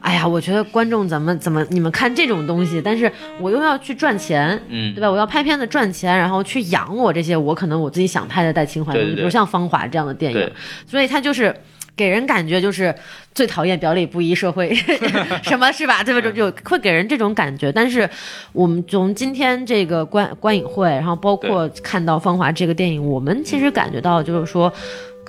[0.00, 3.08] 哎呀，我觉得观众怎么怎么你们看这种东西，但是
[3.40, 4.92] 我又要去赚钱，嗯。
[4.96, 5.08] 对吧？
[5.08, 9.20] 我要拍片子赚钱，然后去养我这些我可能我自己想拍的带情怀的东西，对对对。
[9.20, 10.52] 比如像《芳华》这样的电影对，
[10.88, 11.54] 所以他就是。
[11.98, 12.94] 给人感觉就是
[13.34, 14.72] 最讨厌表里不一社会，
[15.42, 16.04] 什么是吧？
[16.04, 16.20] 对吧？
[16.20, 17.72] 就就会给人这种感觉。
[17.72, 18.08] 但是
[18.52, 24.72] 我们从今天这个观观影会，然后包括看到《芳华》这个电影，我们其实感觉到就是说，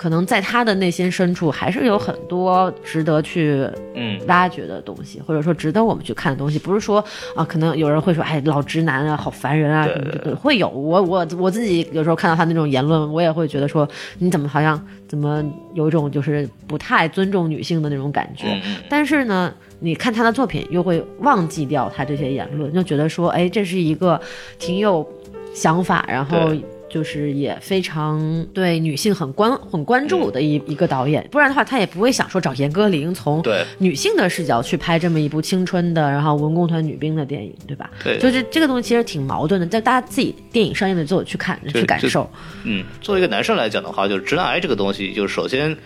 [0.00, 6.58] 可能在他的内心深处，还是有很多值得去嗯，挖掘的东西，或者说值得我们去看的东西。
[6.58, 7.04] 不是说
[7.36, 10.70] 啊，可能有人会说，哎，老直男啊，好烦人啊，对什么的，会有。
[10.70, 13.86] 我我我自己有时候看到他那种言论，我也会觉得说，
[14.20, 15.44] 你怎么好像怎么
[15.74, 18.58] 有一种就是不太尊重女性的那种感觉。
[18.88, 24.18] 但是呢，你看他的作品，又会忘记掉他这些言论，就觉得说，哎，这是一个
[24.58, 25.06] 挺有
[25.52, 31.26] 想法，然后对就是也非常对女性很关很关注的一、一个导演。
[31.30, 37.88] 不然的话，他也不会想说找严歌苓从对女性的视角去拍这么一部青春的，然后文工团女兵的电影，对吧？
[38.02, 42.28] 对就是这个东西其实挺矛盾的，在大家自己电影上映的之后去看去感受。
[42.64, 45.76] 嗯，作为一个男生来讲的话，就是直男癌这个东西，就是首先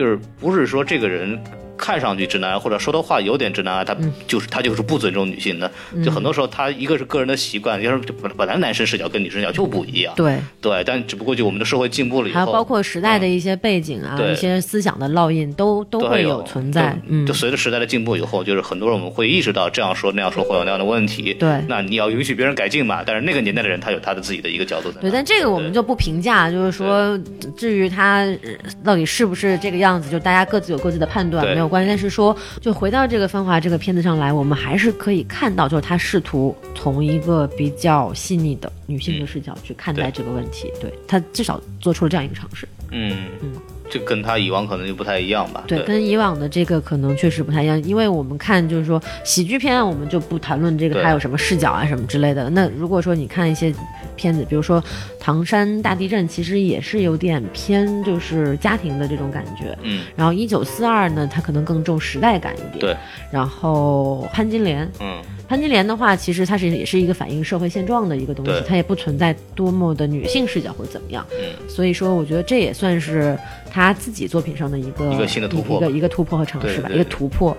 [0.00, 1.38] 就是不是说这个人
[1.76, 5.70] 看上去直男癌，或者说的话有点直男癌，他嗯就是他就是不尊重女性的。
[6.04, 10.12] 就很多时候他一个是个人的习惯，要是本本来男生视角跟女生视角就不一样。
[10.14, 16.94] 对，对，但只不过就我们的社会进步了以后，还有包括时代的一些背景啊，对一些思想的烙印都都会有存在。
[17.06, 21.32] 嗯就，随着时代的进步以后，就是很多人我们会意识到这样说那样说会有那样的问题。
[21.32, 23.02] 对那你要允许别人改进嘛。
[23.06, 25.00] 但是那个年代的人他有他的自己的一个角度在。
[25.00, 27.18] 对，但这个我们就不评价，就是说，
[27.56, 28.50] 至于他呃
[28.84, 31.88] 到底是不是这个样子，就大家各自有各自的判断，没有关系。
[31.88, 40.70] 但是说，就回到这个《芳华》这个片子上来，我们还是可以看到，就是他试图从一个比较细腻的女性的视角去看待这个问题。
[40.78, 42.68] 对他至少做出了这样一个尝试。
[42.90, 43.52] 嗯嗯，
[43.90, 45.64] 这跟他以往可能就不太一样吧。
[45.66, 52.48] 对，跟以往的这个可能确实不太一样，因为我们看就是说喜剧片，我们就不谈论这个对它有什么视角啊什么之类的。
[52.50, 53.74] 那如果说你看一些
[54.16, 54.80] 片子，比如说
[55.18, 59.76] 《唐山大地震》，其实也是有点偏就是家庭的这种感觉。
[59.82, 62.78] 嗯，然后《一九四二》呢，它可能更重时代感一点。
[62.78, 62.96] 对。
[63.32, 71.24] 然后潘金莲，嗯，潘金莲的话，其实它是也是一个反映社会现状的一个东西，它也不存在多么的女性视角或者怎么样。
[71.32, 73.38] 嗯，所以说我觉得这也算是
[73.72, 77.56] 他自己作品上的一个一个新的突破一个一个突破和尝试吧，一个突破，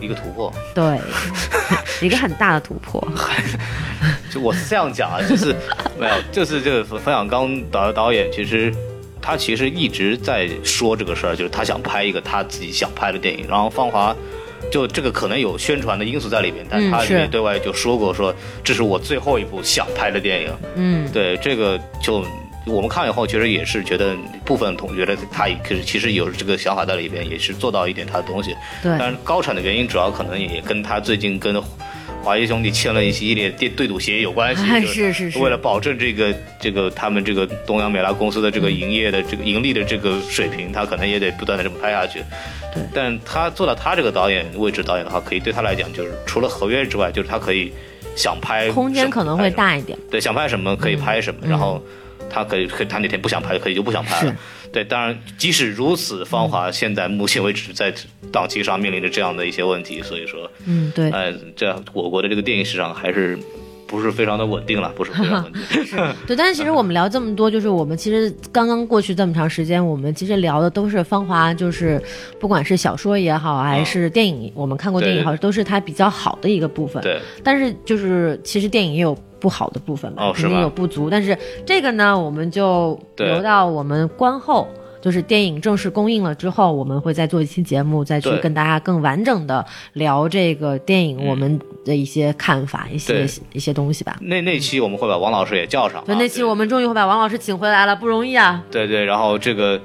[0.00, 0.52] 一个突破。
[0.74, 0.98] 对，
[2.00, 3.02] 一个很大的突破。
[4.30, 5.54] 就我是这样讲啊，就是
[5.98, 8.72] 没有，就是这个冯小刚导导演，其实
[9.20, 14.14] 他其实一直在说这个事儿，就是他想拍一个他自己想拍的电影，然后芳华。
[14.68, 20.50] 就这个可能有宣传的因素在里面，但他也对外就说过说这是我最后一部想拍的电影。
[20.74, 22.24] 嗯，对这个就
[22.66, 28.54] 我们看以后，其实也是觉得部分同觉得他可是其实有这个想法在里边，也是做到一点他的东西。
[28.82, 31.62] 对，但是高产的原因主要可能也跟他最近跟
[32.24, 42.18] 华谊兄弟签了一系列对对赌协议有关系，是是是为了保证这个这个他们这个东阳美拉公司的这个营业的这个盈利的这个水平，他可能也得不断的这么拍下去。
[42.74, 47.72] 对但他做到他这个导演位置导演的话，可以对他来讲，就是除了合约之外，就是他可以
[48.16, 49.96] 想拍空间可能会大一点。
[50.10, 51.80] 对，想拍什么可以拍什么，嗯然后
[52.28, 54.36] 他可以可以他那天不想拍，可以就不想拍了。
[54.72, 57.94] 对，当然，即使如此，芳华现在目前为止在
[58.30, 63.38] 档期上面临着这样的一些问题，所以说，嗯，对，呃，这我国的这个电影市场还是
[63.86, 65.62] 不是非常的稳定了，不是非常 稳定。
[66.26, 72.02] 对，但是其实我们聊这么多，就是我们其实刚刚过去这么长时间，我们其实聊的都是芳华，就是
[72.40, 77.02] 不管是小说也好，还是电影，我们看过电影也好，都是它比较好的一个部分。
[77.02, 81.08] 对，但是就是其实电影也有不好的部分嘛，肯定哦有不足。
[81.08, 84.66] 但是这个呢，我们就留到我们观后。
[85.06, 94.16] 就是电影正式公映了之后，我们会再做一期节目，再去跟大家更完整的聊这个电影嗯我们的一些看法、一些一些东西吧。
[94.20, 96.04] 那那期我们会把王老师也叫上啊。
[96.06, 98.64] 对，那期我们终于会把王老师请回来了，不容易啊。
[98.68, 99.80] 对对，然后这个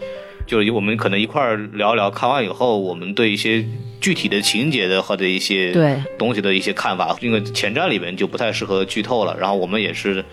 [0.48, 3.64] 就是我们可能一块儿聊聊，看完以后我们对一些
[4.00, 9.38] 具体的情节的或者一些对东西的一些看法，因为前瞻里面就不太适合剧透了。
[9.40, 10.26] 然后我们也是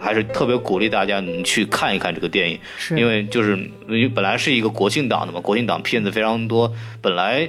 [0.00, 2.98] 还是特别鼓励大家能去看一看这个电影，是。
[2.98, 6.72] 因为就是因为本来是一个国庆档的嘛，国庆档片子非常多，
[7.02, 7.48] 本来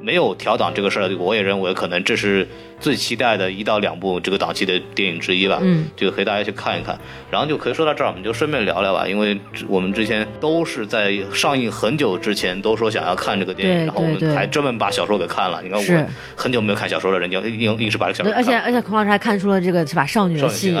[0.00, 2.46] 没有调档这个事儿，我也认为可能这是
[2.80, 5.58] 最期待的一到两部这个档期的电影之一吧。
[5.60, 6.98] 嗯，就可以大家去看一看。
[7.30, 15.60] 然后就可以说到这儿，我们就顺便聊聊吧，因为我们之前都是在上映很久之前都说想要看这个电影，然后我们还专门把小说给看了。
[15.62, 16.06] 你看是我
[16.36, 18.32] 很久没有看小说了人，家硬硬是把这个小说。
[18.34, 20.74] 而且而且孔老师还看出了这个是吧少女的心，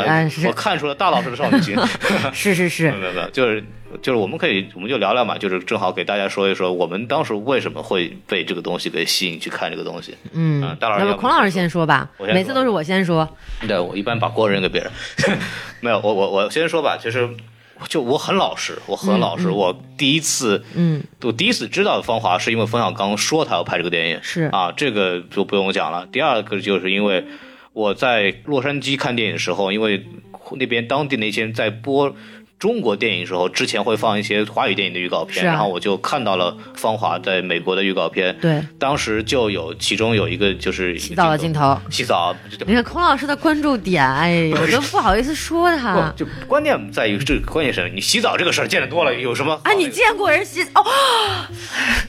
[0.46, 1.76] 我看出了大老师的少女心。
[2.32, 3.62] 是是是 没有没有，就是
[4.02, 10.14] 就是我们可以，我们就聊聊嘛，就是正好给大家说一说，我们当时为什么会被这个东西给吸引去看这个东西。
[10.32, 13.28] 嗯嗯，大老师孔老师先说吧我，先说每次都是我先说，
[13.66, 14.90] 对我一般把锅扔给别人，
[15.80, 17.28] 没有，我我我先说吧，其实
[17.88, 26.06] 就我很老实，我很老实，我第一次，嗯，我第一次知道芳华是因为冯小刚说他要拍这个电影，是啊，这个就不用讲了。
[26.12, 27.24] 第二个就是因为
[27.72, 30.04] 我在洛杉矶看电影的时候，因为
[30.52, 32.14] 那边当地那些在播。
[32.58, 41.78] 中国电影的时候，之前会放一些华语电影的预告片，啊然后我就看到了芳华在美国的预告片，对，当时就有其中有一个就是洗澡的镜头。
[41.90, 42.34] 洗澡，
[42.66, 46.24] 你看孔老师的关注点，哎，我都不好意思说他 不，。
[46.24, 49.60] 就关键在于这个关键是你洗澡这个事儿见得多了，有什么？
[49.62, 50.84] 啊，你见过人洗哦？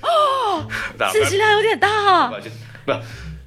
[0.01, 0.67] 哦
[1.11, 2.31] 信息量有点大。
[2.85, 2.91] 不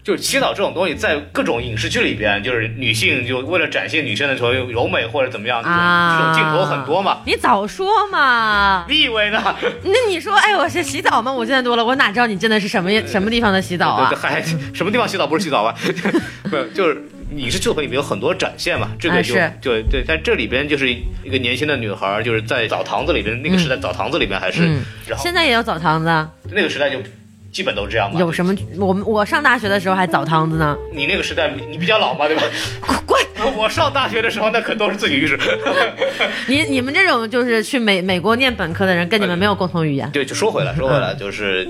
[0.04, 7.20] 就不就洗澡这种东西，在各种影视剧里边，就是女性就为了展现女生的时候柔美或者怎么样，这种、啊，这种镜头很多嘛。
[7.24, 8.84] 你早说嘛！
[8.90, 9.40] 你以为呢？
[9.84, 11.32] 那你说，哎，我是洗澡吗？
[11.32, 14.16] 我见得多了，我哪知道你真的是什么什么地方的洗澡啊对？
[14.16, 14.42] 对还
[14.74, 15.74] 什么地方洗澡不是洗澡吧？
[16.50, 17.00] 不是，就是
[17.36, 26.06] 影视作品里面有很多展现嘛，这个就、啊是就对，在这里边就是一个年轻的女孩，就是在澡堂子里边，那个时代澡堂子里边还是，嗯然后现在也有澡堂子，
[26.50, 26.98] 那个时代就
[27.52, 28.18] 基本都是这样吧。
[28.18, 28.54] 有什么？
[28.78, 30.76] 我们我上大学的时候还澡堂子呢。
[30.92, 32.42] 你那个时代，你比较老嘛，对吧？
[33.06, 33.20] 滚！
[33.56, 35.38] 我上大学的时候，那可都是自己浴室。
[36.48, 40.10] 你你们这种就是去美美国念本科的人，跟你们没有共同语言。
[40.12, 41.68] 对，就说回来，说回来，就是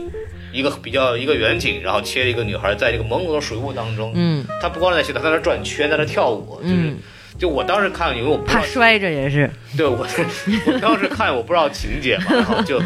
[0.52, 6.74] 一个比较一个远景，然后切一个女孩在这个朦胧的水雾当中，嗯她不光在洗澡，她在那转圈，在那跳舞，就是。
[6.76, 6.96] 嗯，
[7.38, 10.06] 就我当时看，因为我怕摔着也是，对我，
[10.66, 12.80] 我当时看我不知道情节嘛， 然后就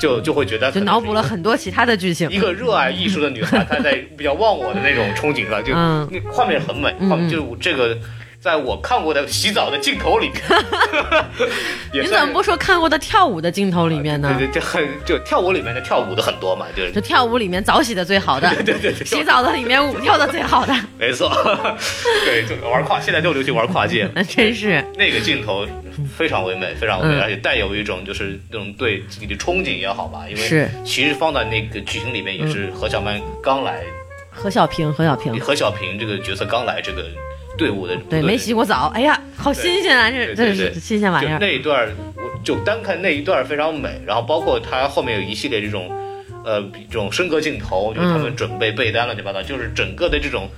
[0.00, 2.28] 就就会觉得就脑补了很多其他的剧情。
[2.30, 6.08] 一个热爱艺术的女孩，她在比较忘我的那种憧憬上，就嗯。
[6.10, 7.96] 那画面很美，画面就这个
[8.40, 10.30] 在我看过的洗澡的镜头里。
[11.92, 14.34] 面，你怎么不说看过的跳舞的镜头里面呢？
[14.38, 16.90] 对对，这很就跳舞里面的跳舞的很多嘛，就是。
[16.90, 21.30] 就跳舞里面澡洗的最好的， 对对对，洗澡的里面舞跳的最好的，没错，
[22.24, 24.82] 对，就玩跨，现在就流行玩跨界，那真是。
[24.96, 25.66] 那个镜头
[26.16, 27.20] 非常唯美，非常唯美，嗯。
[27.20, 30.66] 而且带有一种就是那种对自己的憧憬也好吧，因为是。
[30.82, 33.82] 其实放在那个剧情里面也是何小曼刚来，
[34.30, 37.04] 何小平，何小平，何小平这个角色刚来这个
[37.60, 40.10] 队伍的对，没洗过澡，哎呀，好新鲜啊！
[40.10, 41.38] 这这是新鲜玩意儿。
[41.38, 41.86] 那一段，
[42.16, 45.90] 我就单看那一段非常美，然后包括他后面有一系列这种，
[46.42, 50.48] 呃，这种升格镜头，就是他们准备备单乱七八糟，就是整个的这种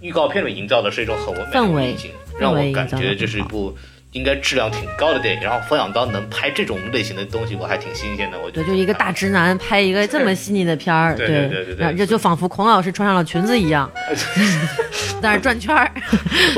[0.00, 1.96] 预告片里营造的是一种很唯美的氛围，
[2.38, 3.76] 让我感觉这是一部
[4.12, 5.42] 应该质量挺高的电影。
[5.42, 8.38] 然后冯小刚能拍这种类型的东西，我还挺新鲜的。
[8.38, 13.90] 我觉对，得就一个大直男拍一个这么细腻的片儿，对对对对这就仿佛孔老师穿上了裙子一样，
[15.20, 15.90] 在那转圈儿，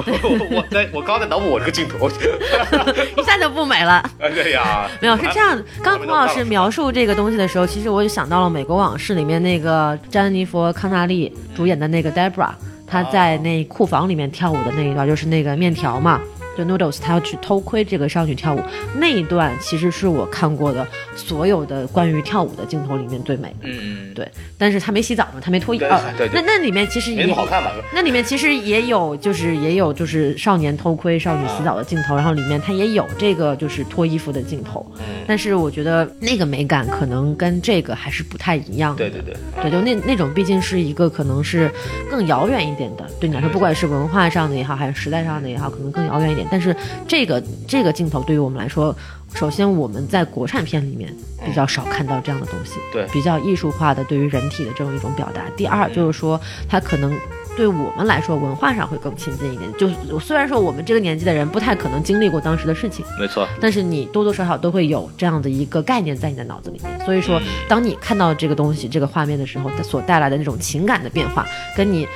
[0.06, 2.08] 我我在我刚在脑补我这个镜头，
[3.16, 4.02] 一下就不美了。
[4.18, 5.64] 哎呀，没有，是这样的。
[5.82, 12.50] 刚孔老师描述这个东西的时候，其实我就想到了《美国往事》里面那个詹妮弗·康纳利主演的那个 Debra，
[12.86, 16.20] 她在那库房里面跳舞的那一段，就是那个面条嘛。
[16.56, 18.60] 就 Noodles，他要去偷窥这个少女跳舞
[18.96, 20.86] 那一段，其实是我看过的
[21.16, 23.68] 所有的关于跳舞的镜头里面最美的。
[23.68, 26.00] 嗯，对，但是他没洗澡嘛，他没脱衣对啊。
[26.16, 27.72] 对对那那里面其实没也好看吧？
[27.92, 38.98] 那里面其实也有，就是也有就是少年偷窥少女洗澡的镜头，然后里面他也有这个就是脱衣服的镜头，嗯，但是我觉得那个美感可能跟这个还是不太一样的。
[38.98, 41.70] 对对对，对，就那那种毕竟是一个可能是
[42.10, 46.43] 更遥远一点的，对你来说，不管是文化上的也好，还是时代上的也好，可能更遥远一点。
[46.50, 46.74] 但是
[47.06, 48.94] 这个这个镜头对于我们来说，
[49.34, 51.14] 首先我们在国产片里面
[51.44, 55.42] 比较少看到这样的东西，对比较艺术化的对于人体的这种一种表达。
[55.56, 57.12] 第二就是说，它可能。
[57.56, 59.72] 对我们来说，文化上会更亲近一点。
[59.78, 67.06] 就是虽然说我们这个年纪的人不太可能经历过当时的事情，没错，但是你多多少少都会有这样的一个概念在你的脑子里面。
[67.06, 72.08] 所以说，当你看到这个东西、这个画面的时候，它所带来的那种情感的变化，跟你。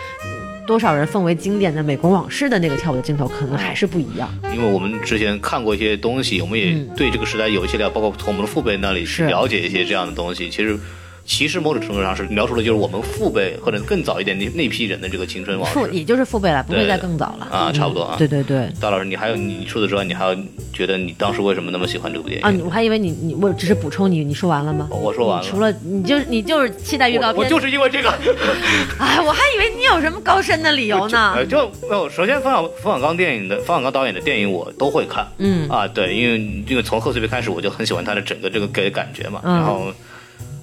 [0.68, 4.28] 嗯多少人奉为经典的《美国往事》的那个跳舞的镜头，可能还是不一样。
[4.54, 10.50] 因为我们之前看过一些东西，我们也嗯对这个时代有一些了，包括从我们的父辈那里去了解一些这样的东西。
[10.50, 10.78] 其实
[11.28, 15.74] 其实某种程度上是描述的就是我们父辈或者更早一点那那批人的这个青春往事。
[15.78, 18.66] 父也就是父辈了，不会再更早了啊嗯差不多啊对对对。
[18.80, 20.34] 大老师，你还有你除此之外，你还有
[20.72, 22.46] 觉得你当时为什么那么喜欢这部电影？
[22.46, 24.88] 啊，我还以为你你我只是补充你，你说完了吗？
[24.90, 28.08] 哦我说完了除了你就你就是期待预告片，我我就是因为这个。
[28.98, 31.44] 哎，我还以为你有什么高深的理由呢呃，。
[31.44, 32.08] 就有。
[32.08, 35.28] 首先，冯小冯小刚电影的冯小刚导演的电影我都会看。
[35.36, 39.42] 嗯啊，对，因为因为从贺岁片开始，我就很喜欢他的整个这个给感觉嘛。
[39.44, 39.92] 嗯然后，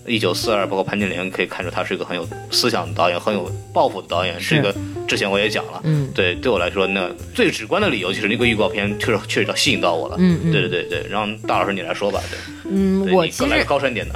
[0.08, 4.40] 一九四二包括潘金莲，可以看出他是一个很有思想的导演，很有抱负的导演。
[4.40, 4.74] 是一个
[5.08, 5.82] 之前我也讲了。
[5.84, 10.16] 嗯对，对我来说，那最直观的理由就是那个预告片确实确实吸引到我了。
[10.20, 12.22] 嗯嗯对对对对，让大老师你来说吧。
[12.30, 12.40] 对，
[12.72, 14.16] 嗯，我其实个高深点的。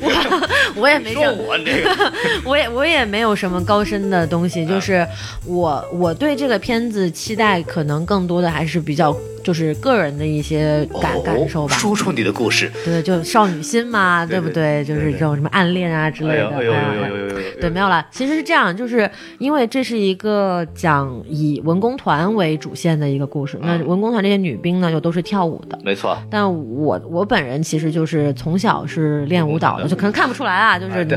[0.00, 0.08] 我
[0.88, 2.12] 也没说什我这个。
[2.44, 5.06] 我也我也没有什么高深的东西，就是
[5.46, 11.74] 我我对这个片子期待可能更多的还是比较就是个人的一些感、哦感受吧。
[11.76, 12.70] 说出你的故事。
[12.84, 14.82] 对，就少女心嘛，对不对？
[14.82, 16.48] 对就是这种什么暗恋啊之类的。
[16.48, 17.60] 哎呦哎啊呦哎呦哎呦哎呦！
[17.60, 18.04] 对，没有了。
[18.10, 19.08] 其实是这样，就是
[19.38, 23.58] 因为这是一个讲以文工团为主线的一个故事。
[23.62, 25.78] 那嗯文工团这些女兵呢，又都是跳舞的。
[25.84, 26.16] 没错。
[26.30, 31.14] 但我我本人其实就是从小是练舞蹈的，就可能看不出来啊，就是你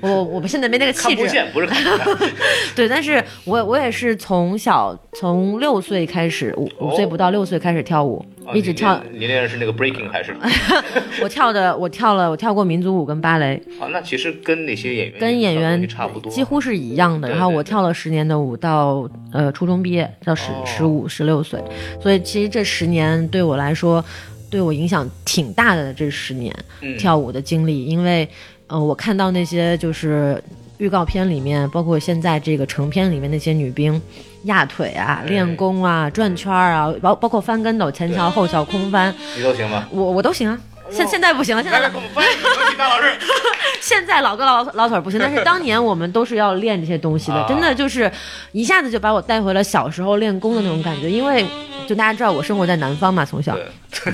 [0.00, 1.82] 我我们现在没那个气质，看不见，不是看。
[2.74, 9.00] 对，但是我我也是从小从六岁开始，五五岁不到六岁开始跳舞，哦一直跳。
[9.12, 10.34] 你练的是那个 breaking 还是？
[11.22, 17.28] 我跳的我跳了我跳过民族舞跟芭蕾，啊，那其实跟那些演员跟演员差不多，几乎是一样的。
[17.28, 21.60] 然后我跳了十年的舞，到呃初中毕业，到十哦十五十六岁，
[22.00, 24.04] 所以其实这十年对我来说，
[24.50, 25.92] 对我影响挺大的。
[25.92, 28.28] 这十年、嗯跳舞的经历，因为
[28.68, 30.42] 呃我看到那些就是
[30.78, 34.00] 预告片里面，包括现在这个成片里面那些女兵。
[34.44, 39.88] 压腿啊，哎练功啊，转圈儿啊，包包括翻跟斗、前桥、后桥、空翻，你都行吗？
[39.90, 40.58] 我我都行啊。
[40.90, 43.12] 现现在不行了，现在来来，给我们翻译，有请大老师。
[43.80, 48.10] 现在老哥老老腿儿不行，但是当年我们都是要练这些东西的，啊真的就是
[48.52, 51.08] 一下子就把我带回了小时候练功的那种感觉。
[51.10, 51.46] 因为
[51.86, 54.12] 就大家知道我生活在南方嘛，从小对，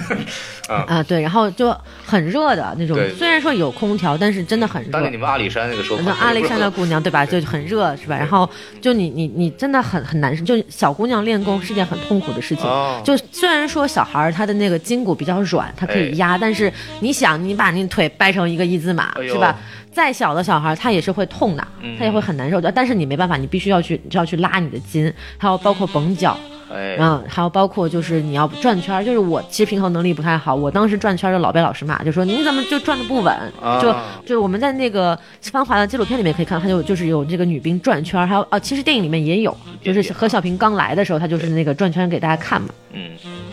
[0.69, 5.13] 啊 对，然后就很热的那种，虽然说有空调，但是真的很热当年。
[5.13, 8.17] 你们阿里山那个时候，那阿里山的姑娘对吧，就很热是吧？
[8.17, 8.49] 然后
[8.81, 12.65] 就你你你真的很很难受，就小姑娘练功是件很痛苦的事情。
[12.65, 16.64] 哦就虽然说小孩儿他的那个筋骨比较软，他可以压，但是
[17.01, 19.57] 你想你把你腿掰成一个一字马、哎是吧？
[19.93, 22.71] 再小的小孩儿他也是会痛的，嗯他也会很难受的。
[22.71, 26.37] 但是你没办法，你必须要去就要去拉你的筋，还有包括绷脚。
[26.73, 33.95] 哎，嗯，还有包括就是你要转圈儿，就是我其实平衡能力不太好，我当时转圈儿就老被老师骂，就说你怎么就转的不稳，啊就
[34.27, 35.15] 就我们在那个
[35.53, 43.04] 《芳华》的纪录片里面可以看到，他就就是有这个女兵转圈儿，还有啊，其实电影里面也有，就是何小平刚来的时候，他就是那个转圈给大家看嘛，嗯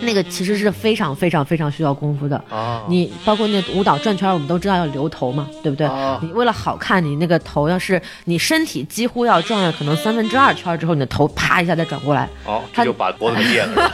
[0.01, 2.43] 那个其实是非常非常非常需要功夫的。
[2.49, 5.87] 啊，你包括那舞蹈转圈儿，我们都知道要留头嘛，对不对？
[5.87, 13.91] 啊你为了好看，你那个头要是你身体几乎要转了可能三分之二圈儿之后，你的头啪一下再转过来，哦，他就把脖子给裂了。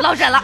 [0.00, 0.40] 落枕了。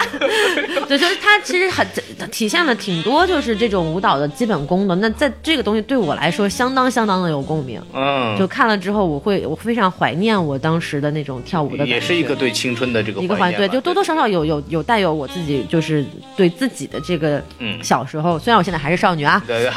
[0.88, 1.86] 对，就是他其实很
[2.30, 4.94] 体现了挺多就是这种舞蹈的基本功的。
[4.96, 7.80] 那在这个东西对我来说相当相当的有共鸣。
[7.92, 13.72] 嗯，就看了之后，我会我非常怀念我当时的那种跳舞的感觉，也是一个对青春的这个一个，怀念吧？
[13.72, 16.04] 就多多少少有有有带有我自己就是
[16.36, 17.78] 对自己的这个嗯。
[17.82, 19.68] 小时候，虽然我现在还是少女啊，对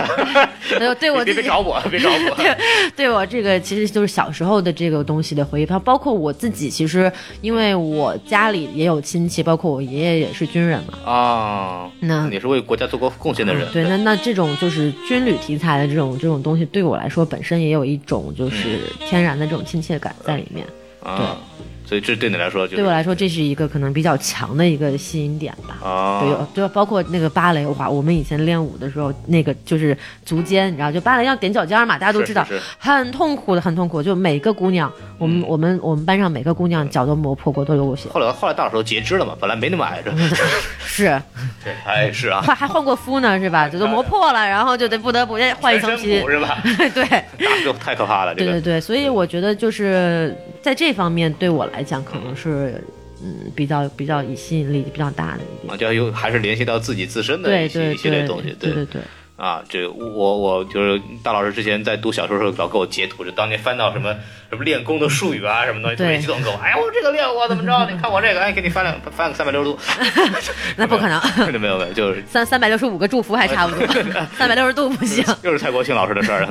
[0.69, 2.35] 对， 对对我自己 别别找我，别找我。
[2.37, 2.57] 对，
[2.95, 7.11] 对我这个其实就是小时候的这个东西的回忆，它包括我自己，其实
[7.41, 13.67] 因为我家里也有亲戚，包括我爷爷也是军人嘛，啊，那你是为国家做过贡献的人。
[13.73, 20.65] 对，那那这种就是军旅题材的这种这种东西，对我来说本身也有一种就是天然的这种亲切感在里面。
[21.03, 21.37] 啊，
[21.85, 25.87] 所以这对你来说就是对我来说，这是一个可能比较强的一个吸引点吧。
[25.87, 34.01] 啊，对，有就包括那个芭蕾，哇，我们以前练舞的时候，那个就是足尖，你知道，就芭蕾要踮脚尖嘛，大家都知道，是是是很痛苦的，很痛苦。
[34.01, 38.09] 就每个姑娘，我们、我们我们班上每个姑娘脚都磨破过，都流过血。
[38.09, 40.11] 后来后来大时候截肢了嘛，本来没那么矮着。
[40.79, 41.21] 是，
[41.63, 43.69] 对，哎是啊，还还换过肤呢，是吧？
[43.69, 46.19] 这都磨破了，然后就得不得不再换一层皮。
[46.25, 46.57] 是吧？
[46.93, 47.03] 对，
[47.37, 52.83] 那就太可怕了，这个对对对，所以我觉得就是在这方面对我来讲，可能是
[53.21, 55.73] 嗯比较比较以吸引力比较大的一点。
[55.73, 59.01] 啊，就要有还是联系到自己自身的对一些对一系列东西，对对对，
[59.37, 64.15] 啊，这我我就是大老师之前在读小说的时候老给我截图，就当年翻到什么
[64.49, 67.91] 什么练功的术语啊，什么东西，特别对激动，跟我，哎呀，我这个练过怎么着？
[67.91, 69.77] 你看我这个，哎，给你翻两翻个三百六十度
[70.77, 71.21] 那不可能，
[71.59, 73.85] 没有没有，就是三三百六十五个祝福还差不多，
[74.37, 75.23] 三百六十度不行。
[75.43, 76.47] 又是蔡国庆老师的事儿，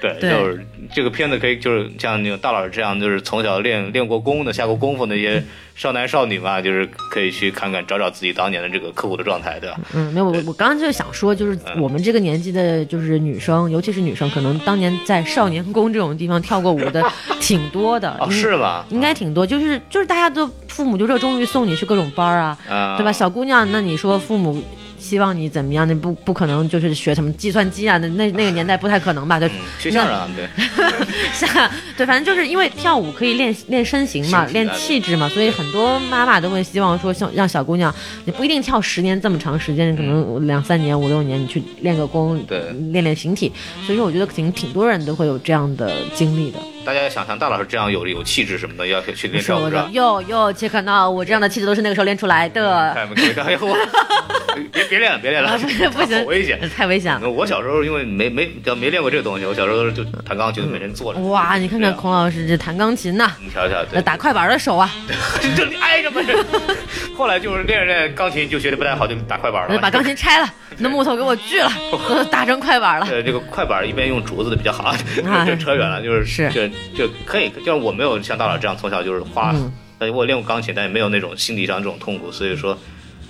[0.00, 5.42] 对，对就是这个片子可以就是像那个大老师这样，就是从小练练过功的、下过功夫那些
[5.76, 9.78] 少男少女嘛，就是可以去看看找找自己当年的这个刻苦的状态，对吧？
[9.94, 17.02] 嗯，没有，我我刚刚就是想说，就是我们这个个年纪的，就是女生，尤其是女生，可能当年在少年宫这种地方跳过舞的
[17.38, 18.86] 挺多的，哦，是吧？
[18.88, 23.12] 应该挺多，就是就是大家都父母就热衷于送你去各种班儿啊，啊，对吧？
[23.12, 24.62] 小姑娘，那你说父母
[25.06, 25.86] 希望你怎么样？
[25.86, 27.96] 那不不可能就是学什么计算机啊？
[27.98, 29.38] 那那那个年代不太可能吧？
[29.38, 30.48] 对，嗯，学相声啊，对，
[31.32, 37.94] 下对，反正就是因为跳舞可以练练身形嘛，练气质嘛，所以很多妈妈都会希望说，像让小姑娘，
[38.24, 42.58] 你不一定跳十年这么长时间，可能两三年、五六年，你去练个功，对
[42.90, 43.52] 练练形体。
[43.86, 46.58] 所以说，我觉得挺挺多人都会有这样的经历的。
[46.86, 49.88] 大家要想像大老师这样有有气质什么的，要去练跳舞是吧？
[49.90, 53.58] 哟哟，切克闹，我这样的气质都是那个时候练出来的，哎呦，
[54.72, 56.60] 别别练了，别练了，啊不行好危险。
[56.76, 57.28] 太危险了。
[57.28, 61.18] 我小时候因为没没叫没练过这个东西，我小时候就弹钢琴，就每天坐着。
[61.22, 64.88] 哇，你看看孔老师这弹钢琴呐、你瞧瞧，那打快板的手啊，
[65.56, 66.36] 这你挨着不是。
[67.18, 69.76] 后来就是练着练钢琴就学的不太好，就打快板了。
[69.80, 70.48] 把钢琴拆了，
[70.78, 71.70] 那木头给我锯了，
[72.08, 73.06] 都 打成快板了。
[73.06, 74.84] 对，这个快板一边用竹子的比较好，
[75.26, 82.78] 啊这扯远了，就是是就就可以，就是我没有像大佬这样从小就是花，嗯但我练过钢琴，但也没有那种心理上这种痛苦，所以说。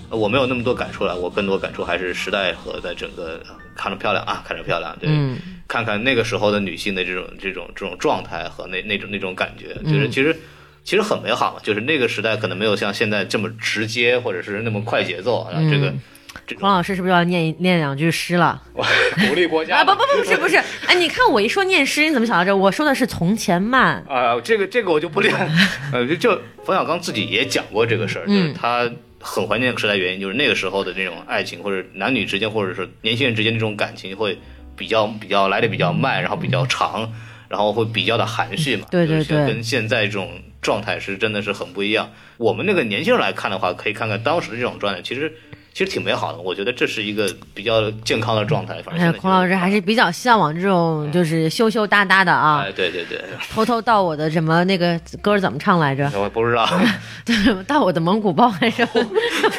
[0.08, 5.36] 呃我没有那么多感触了，我更多感触还是时代和在整个呃看着漂亮啊，看着漂亮，对，嗯
[5.66, 10.36] 看看那个时候的女性的这种这种这种状态和那那种那种感觉，就是嗯其实
[10.84, 15.92] 其实很美好嘛，就是那个时代可能没有像现在这么直接或者是那么快节奏啊，这个
[16.36, 18.62] 嗯这种孔老师是不是要念一念两句诗了？
[19.28, 20.56] 鼓励国家啊，不不不，不是不是，
[20.86, 22.54] 哎，你看我一说念诗，你怎么想到这？
[22.54, 24.04] 我说的是从前慢。
[24.08, 25.34] 啊，这个这个我就不练。
[25.92, 34.38] 呃，就就冯小刚自己也讲过这个事儿，就是嗯他很怀念那个时代，原因就是那个时候的那种爱情，或者男女之间，或者是年轻人之间那种感情会
[34.76, 37.12] 比较比较来的比较慢，然后比较长，
[37.48, 38.86] 然后会比较的含蓄嘛。
[38.90, 40.30] 对对对跟现在这种
[40.60, 42.10] 状态是真的是很不一样。
[42.36, 45.32] 我们那个年轻人来看的话，可以看看当时的这种状态，其实。
[45.76, 48.80] 其实挺美好的，我觉得这是一个比较健康的状态。
[48.82, 52.64] 反正哎孔老师还是比较向往这种就是羞羞答答的啊。
[52.66, 53.22] 哎，，对对对，
[53.52, 56.10] 偷偷到我的什么那个歌儿怎么唱来着？
[56.16, 56.66] 我不知道。
[57.68, 59.04] 到我的蒙古包还是什么？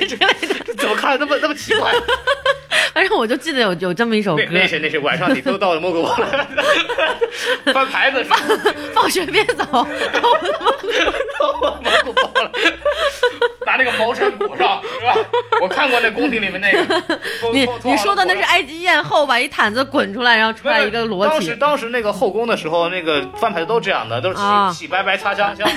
[0.08, 1.92] 之类的，怎么看着那么那么奇怪。
[2.96, 4.44] 反正我就记得有有这么一首歌。
[4.50, 6.48] 那，那是那是晚上你都到了蒙古包了，
[7.72, 8.38] 翻牌子是吧
[8.92, 10.60] 放学别走，到我的
[11.84, 12.52] 蒙古包了，
[13.68, 15.14] 拿那个毛衫裹上是吧？
[15.62, 17.04] 我看过那宫廷里面那个，
[17.54, 21.56] 你你说的那是埃及艳后把一毯子滚出来，然后出来一个裸当时。
[21.58, 25.68] 当时那个后宫的时候，那个翻牌子都这样的，都是洗、啊洗白白擦香香，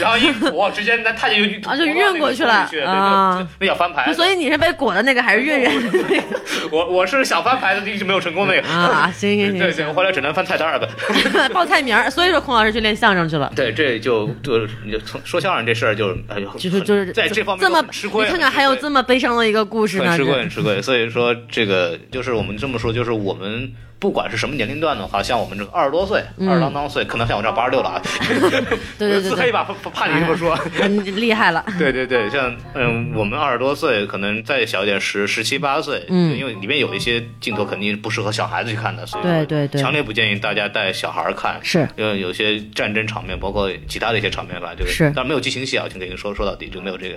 [0.00, 4.14] 然后一裹，直接那太监就啊就晕过去了啊对那叫翻牌子。
[4.14, 6.22] 所以你是被裹的那个还是晕人的那个
[6.72, 8.66] 我我是想翻牌子，一直没有成功那个。
[8.68, 9.12] 啊？
[9.14, 10.88] 行行行对对，我后来只能翻菜单儿了。
[11.52, 13.52] 报菜名儿，所以说孔老师去练相声去了。
[13.54, 18.24] 对，这就就就从说相声这事儿，就是哎呦，就是就是在这方面这么吃亏。
[18.24, 20.82] 你看看还有这么悲伤的一个故事呢，很吃亏，很吃亏。
[20.82, 23.72] 所以说，这个就是我们这么说，就是我们
[24.04, 28.02] 不管是什么年龄段的话，像我们这个二十多岁、嗯二十郎当岁，可能像我这八十六了啊，
[28.98, 30.54] 对对对黑吧， 怕怕你这么说。
[30.54, 31.64] 很厉害了。
[31.80, 41.58] 对对对，像嗯，我们二十多岁，可能再小一点，十十七八岁，嗯因为里面有一些镜头肯定不适合小孩子去看的，所以对对对强烈不建议大家带小孩儿看。
[41.62, 47.16] 是因为有些战争场面，包括其他的一些场面吧，这个是但没有激情戏啊，我先给您说说到底，就没有这个。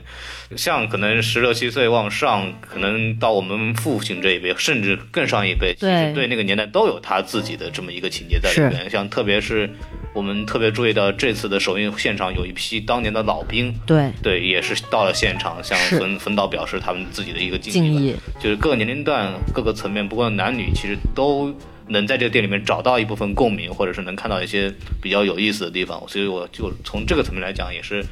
[0.55, 8.87] 像可能十六七岁往上，可能到我们父亲这一辈，甚至更上一辈，其对实对那个年代都有他自己的这么一个情节在里面。
[8.87, 9.67] 像特别是
[10.13, 17.83] 我们特别注意到这次的首映现场有一批当年的老兵，对，对，也是到了现场向冯冯导表示他们自己的一个敬。
[17.83, 18.15] 意。
[18.39, 21.51] 就是各个年龄段、各个层面，不管男女，其实都
[21.87, 24.71] 能在这个店里面找到一部分共鸣，或者是能看到一些
[25.01, 26.03] 比较有意思的地方。
[26.07, 28.05] 所以我就从这个层面来讲，也是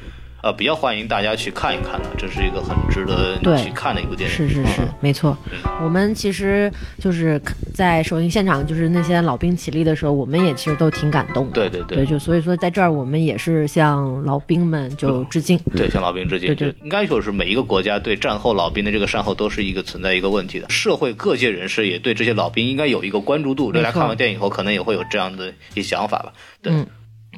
[0.46, 4.36] 呃比较欢迎大家去看一看的，这是一个很值得对去看的一部电影。
[4.36, 5.36] 是是是嗯，没错。
[5.82, 7.40] 我们其实就是
[7.74, 11.68] 在首映现场，就是那些老兵起立的时候，我们也其实都挺感动的。
[11.68, 15.58] 对对对，就所以说在这儿我们也是向老兵们就致敬。
[15.74, 16.46] 对，向老兵致敬。
[16.46, 20.70] 对对应该说是每一个国家对战后老兵的这个善后都是一个存在一个问题的。
[20.70, 23.72] 社会各界人士也对这些老兵应该有一个关注度。
[23.72, 26.32] 大家看完电影以后，可能也会有这样的一些想法吧。
[26.62, 26.86] 对，嗯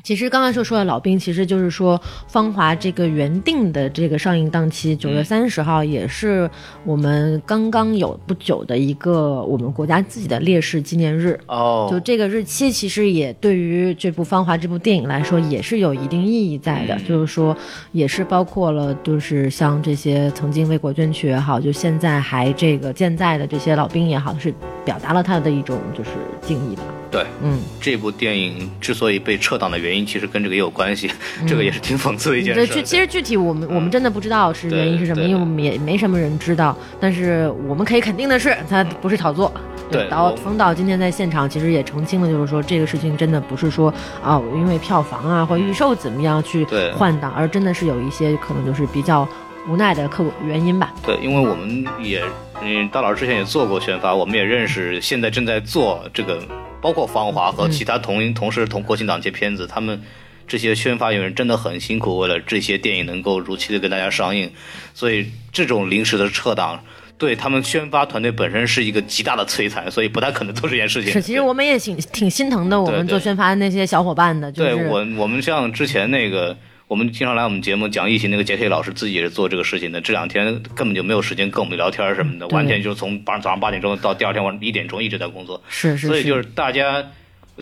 [0.03, 6.49] 其实刚才说说的老兵，其实就是说《芳华》这个原定的这个上映档期，九月三十号，也是
[6.85, 11.39] 我们刚刚有不久的一个我们国家自己的烈士纪念日。
[11.47, 16.95] 哦，就这个日期，其实也对于这部《芳华》这部电影来说，也是有一定意义在的。
[16.95, 17.57] 嗯就是说，
[17.93, 24.53] 也是包括了，就是像这些曾经为国捐躯也好，就现在还这个健在的这些老兵也好，是
[24.85, 26.11] 表达了他的一种就是
[26.43, 26.83] 敬意吧。
[27.11, 31.11] 对，嗯，这部电影之所以被撤档的原因，其实跟这个也有关系，
[31.47, 32.75] 这个也是挺讽刺的一件对，事。
[32.75, 36.77] 具其实具体我们我们真的不知道是原因是什么，因为我们也没什么人知道。
[37.01, 39.53] 但是我们可以肯定的是，它不是炒作。
[39.91, 49.27] 对导我冯导今天在现场其实也澄清了，就是说这个事情真的不是说啊，因为票房啊或预售怎么样去换档，而真的是有一些可能就是比较
[49.67, 50.93] 无奈的客观原因吧。
[51.03, 52.23] 对，因为我们也，
[52.63, 56.43] 嗯，大老师之前也做过宣发，我们也认识现在正在做这个，
[56.81, 60.01] 包括《芳华》和其他同、同时同国庆档接片子，他们
[60.47, 64.51] 这些宣发人员真的很辛苦，为了这些电影能够如期的跟大家上映，
[64.95, 66.83] 所以这种临时的撤档。
[67.19, 71.13] 对他们宣发团队本身是一个极大的摧残，所以不太可能做这件事情。
[71.13, 76.57] 是，其实我们也挺挺心疼的，我们做宣发的那些小伙伴的，就是对我，我们像之前那个，
[76.89, 87.05] 我们经常来我们节目讲疫情那个杰克老师自己也是做这个事情的，这两天根本就没有时间跟我们聊天什么的，完全就是从八早上八点钟到第二天晚上一点钟一直在工作，是是所以就是大家，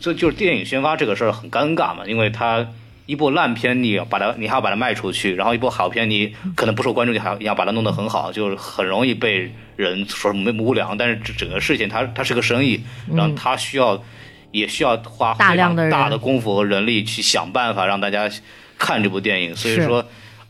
[0.01, 2.67] 这就是电影宣发这个事儿很尴尬嘛，因为它。
[3.07, 10.99] 一部烂片，你要把它，你还要把它卖出去，然后一部好片，你可能不受关注，你还要你要把它弄得很好，就是很容易被人说没无良。
[10.99, 12.83] 但是这整个事情它它是个生意，
[13.15, 14.03] 然后它需要、
[14.51, 18.29] 也需要花大量的大的功夫和人力去想办法让大家
[18.79, 20.05] 看这部电影，所以说。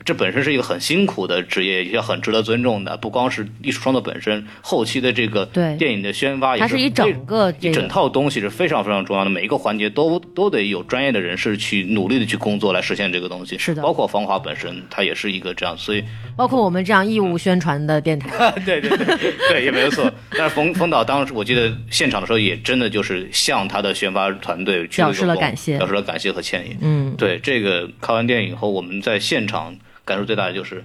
[0.06, 2.96] 这本身是一个很辛苦的职业，也很值得尊重的。
[2.96, 13.58] 不光是艺术创作本身，后期的这个对电影的宣发也它是一整个这一整套东西是非常非常重要的，每一个环节都都得有专业的人士去努力的去工作来实现这个东西。
[13.58, 16.04] 是的包括《芳华》本身，它也是一个这样，所以
[16.36, 20.08] 包括我们这样义务宣传的电台， 对对对对，也没有错。
[20.30, 26.76] 但是冯冯导当时我记得现场的时候，也真的就是向他的宣发团队鞠表示了感谢表示了感谢和歉意。
[26.80, 29.74] 嗯，对这个看完电影以后，我们在现场
[30.06, 30.82] 感受最大的就是，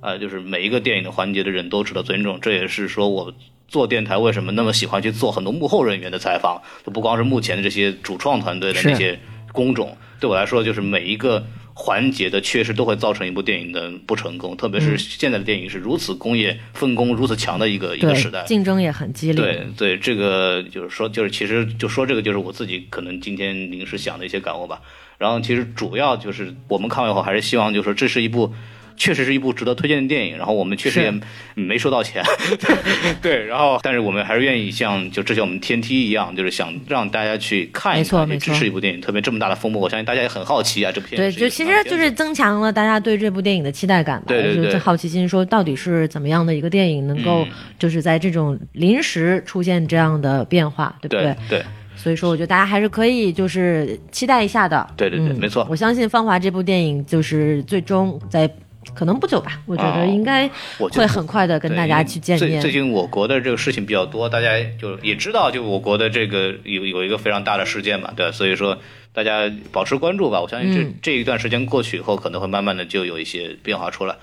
[0.00, 2.40] 呃，就是每一个电影的环节的人都值得尊重。
[2.40, 3.32] 这也是说我
[3.68, 9.20] 做电台为什么那么喜欢去做很多幕后人员的采访，就不光是目前的这些主创团队的那些
[9.52, 11.46] 工种，对我来说就是每一个。
[11.76, 19.44] 环节的缺失都会造成一部电影的不成功，特别是现在的电影是如此工业分工如此强的一个一个时代，，竞争也很激烈。
[19.44, 24.80] 对对，这个就是说，就是其实就说这个就是我自己可能今天临时想的一些感悟吧。
[25.24, 28.52] 然后其实主要就是我们看完以后还是希望，就是说这是一部。
[28.96, 31.12] 确实是一部值得推荐的电影，然后我们确实也
[31.56, 32.22] 没收到钱，
[33.20, 44.66] 对，然后但是我们还是愿意像就之前我们天梯一样，就是想让大家去看一看，没错没错去支持一部电影，特别这么大的风波，我相信大家也很好奇啊，这部片对，就其实就是增强了大家对这部电影的期待感吧，对对对。
[44.66, 47.48] 就是好奇心，说到底是怎么样的一个电影能够嗯。
[47.80, 51.36] 就是在这种临时出现这样的变化，对不对？
[51.48, 51.64] 对
[52.04, 54.86] 所以说，我觉得大家还是可以就是期待一下的。
[54.94, 58.46] 对对对嗯没错我相信《芳华》这部电影就是最终在
[58.94, 60.46] 可能不久吧，我觉得哦应该
[60.92, 62.72] 会很快的跟大家去见面最最。
[62.72, 68.76] 近我国的这个事情比较多，大家就也知道，就我国的这个有有一个非常大的事件嘛，对，所以说
[69.14, 70.42] 大家保持关注吧。
[70.42, 74.16] 我相信这、嗯这一段时间过去以后，可能会慢慢的就有一些变化出来。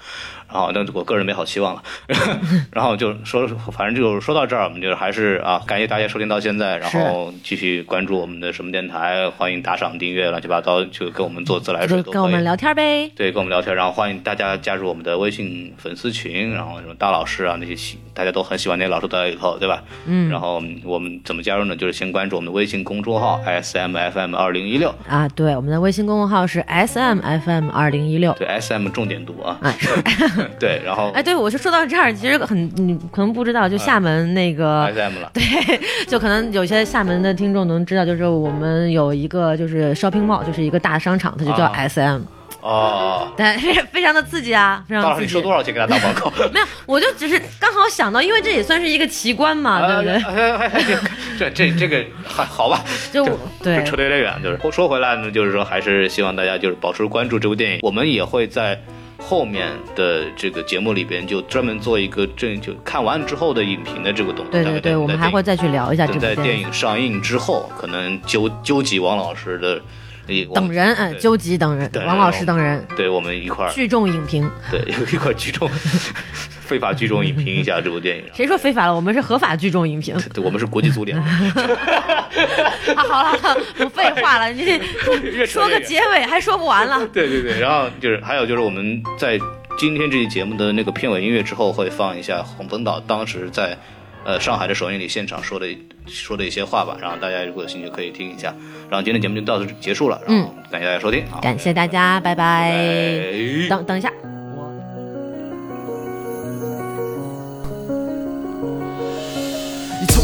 [0.51, 1.83] 然后，但我个人没好期望了。
[2.71, 12.03] 然后就说，反正就说到这儿，我们就是还是啊，感谢大家收听到现在，然后继续关注我们的什么电台，欢迎打赏、订阅，乱七八糟，就跟我们做自来水。
[12.03, 13.09] 跟我们聊天呗。
[13.15, 19.83] 对，跟我们聊天，然后欢迎大家加入我们的微信粉丝群，然后什么大老师啊那些喜大家都很喜欢那些老师都在里头，对吧？
[20.05, 21.75] 嗯然后我们怎么加入呢？
[21.75, 28.33] 就是先关注我们的微信公众号 S M F M 二零一六，啊，对，我们的微信公众号是 S M F M 二零一六。
[28.33, 29.59] 对 S M 重点读啊，
[30.59, 34.91] 对，然后哎，对，我是说到这儿，其实很你可能不知道，就厦门那个
[35.33, 35.41] 对，
[36.07, 42.21] 就可能有些厦门的听众能知道，就是我们有一个就是 shopping mall，就是一个大商场，它就叫啊 SM，、
[42.61, 43.57] 哦，对，
[43.91, 45.41] 非常的刺激啊，非常刺激你收。
[45.41, 46.31] 多少钱给他打广告？
[46.53, 50.97] 没有，我就只是刚好想到，因为这也算是一个奇观嘛，对不对？
[51.39, 52.83] 这这这个还好吧？
[53.11, 53.25] 就
[53.63, 58.79] 对扯得有点远，就是说回来呢，就是说还是希望大家就是保持关注这部电影，我们也会在
[59.21, 64.51] 后面的这个节目里边就专门做一个正就看完之后的影评的这个东西。
[64.51, 66.73] 对对对，我们还会再去聊一下这等在电影。
[66.73, 69.81] 上映之后，可能纠纠集王老师的
[70.53, 74.49] 等人，嗯，纠集等人，王老师等人，对我们一块儿聚众影评。
[74.71, 74.81] 对
[75.13, 75.69] 一块聚众
[76.71, 78.23] 非法聚众影评一下这部电影。
[78.33, 78.95] 谁说非法了？
[78.95, 80.15] 我们是合法聚众影评。
[80.33, 81.17] 对，我们是国际足联。
[81.19, 81.25] 啊，
[82.95, 84.63] 好了好了，不废话了，你
[85.45, 87.05] 说个结尾还说不完了。
[87.11, 89.37] 对对对，然后就是还有就是我们在
[89.77, 93.77] 今天这期节目的那个片尾音乐之后会放一下洪峰岛当时在
[94.23, 95.67] 呃上海的首映礼现场说的
[96.07, 98.55] 说的一些话吧，然后大家如果有兴趣可以听一下。
[98.89, 102.71] 然后今天节目就到此结束了，然后感谢大家收听，好，感谢大家，拜拜。
[102.71, 104.09] 拜等等一下。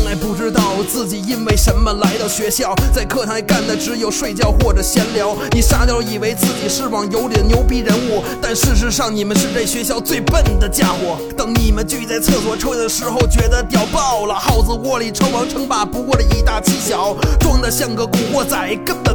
[0.07, 5.35] 来不知道自己因为什么来到学校，在课堂干的只有睡觉或者闲聊。
[5.51, 11.17] 你傻屌以为自己是网游里的牛逼人物，但事实上你们是这学校最笨的家伙。
[11.35, 14.33] 等你们聚在厕所抽烟的时候，觉得屌爆了。
[14.33, 19.06] 耗子窝里称王称霸，不过这以大欺小，装的像个古惑仔，根本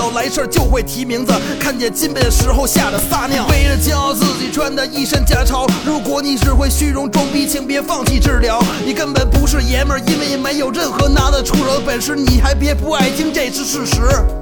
[0.00, 1.32] 到，来事儿就会提名字。
[1.58, 5.66] 看见金杯的时候吓得撒尿，为了骄傲自己穿的一身假钞。
[5.84, 8.58] 如果你只会虚荣装逼，请别放弃治疗。
[8.82, 12.16] 你根本不是爷们儿，因为没有任何拿得出手的本事。
[12.16, 14.39] 你还别不爱听，这是事实。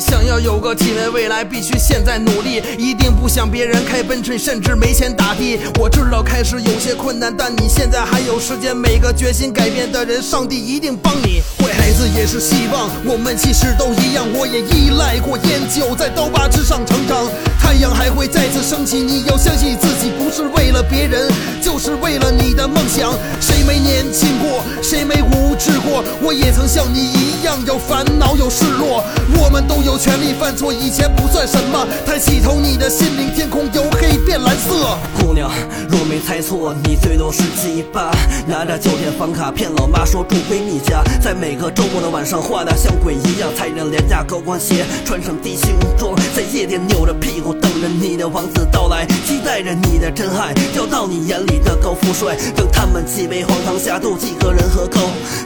[0.00, 2.62] 想要有个体面未来，必须现在努力。
[2.78, 5.58] 一定不想别人开奔驰，甚至没钱打的。
[5.78, 8.76] 我知道开始有些困难，但你现在还有时间。
[8.76, 11.42] 每个决心改变的人，上帝一定帮你。
[11.58, 14.24] 坏孩子也是希望，我们其实都一样。
[14.34, 17.26] 我也依赖过烟酒，在刀疤之上成长。
[17.60, 21.28] 太阳还会再次升起，你要相信自己，不是为了别人，
[21.60, 23.12] 就是为了你的梦想。
[23.40, 26.02] 谁没年轻过，谁没无知过？
[26.22, 27.27] 我也曾像你一样
[27.66, 29.04] 有烦恼有失落。
[29.40, 31.86] 我们都有权利犯错，以前不算什么。
[32.04, 34.96] 抬起头，你的心灵天空由黑变蓝色。
[35.20, 35.50] 姑娘，
[35.88, 38.10] 若没猜错，你最多十七八，
[38.46, 52.36] 拿着酒店房卡骗老妈说住闺蜜家，在每个周末的晚上画的像鬼一样，踩着廉价高跟鞋，穿上低胸装，在夜店扭着屁股等着你的王子到来，期待着你的真爱掉到你眼里的高富帅。
[52.56, 54.98] 等他们几杯黄汤下肚，几个人喝够，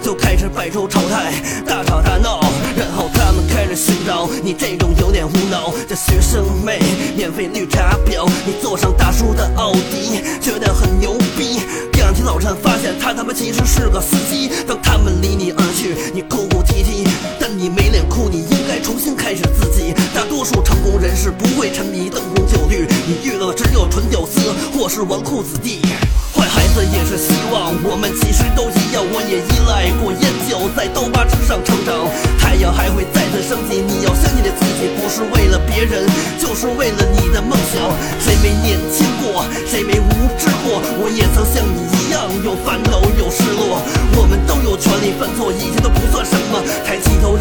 [0.03, 1.32] 就开始摆出丑态，
[1.66, 2.40] 大吵大闹，
[2.74, 6.80] 然后他们开始寻找你这种有点无脑的学生妹，
[7.14, 11.61] 免费绿茶婊，你坐上大叔的奥迪，觉得很牛逼。
[11.93, 14.51] 第二天早晨发现他他妈其实是个司机。
[14.66, 17.07] 当他们离你而去，你哭哭啼啼，
[17.38, 19.93] 但你没脸哭，你应该重新开始自己。
[20.14, 24.40] 大多数成功人士不会沉迷灯红酒绿，你遇到的只有纯屌丝
[24.72, 25.82] 或是纨绔子弟。
[26.43, 28.99] 坏孩子也是希望，我们其实都一样。
[29.14, 32.11] 我也依赖过烟酒，在刀疤之上成长。
[32.34, 36.03] 太阳还会再次升起，你要相信你自己，不是为了别人，
[36.43, 37.78] 就是为了你的梦想。
[38.18, 40.82] 谁没年轻过，谁没无知过？
[40.99, 43.78] 我也曾像你一样有烦恼有失落。
[44.18, 46.59] 我们都有权利犯错，一切都不算什么。
[46.82, 47.32] 抬起头，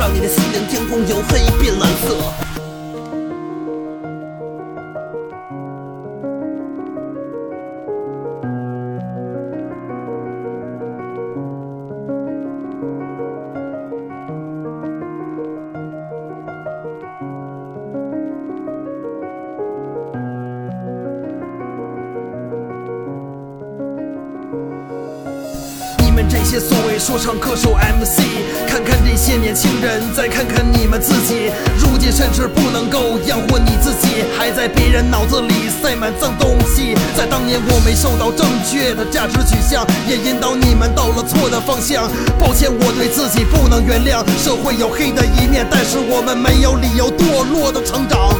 [38.02, 42.10] 受到正确的价值取向，也引导你们到了错的方向。
[42.40, 48.34] 抱歉，我对自己不能原谅，社会有黑的一面，但是我们没有理由堕落的成长。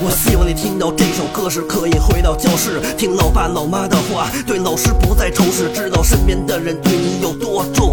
[0.00, 7.92] 我希望你听到这首歌时，可以回到教室，听老爸老妈的话，对老师不再仇视，知道身边的人对你有多重。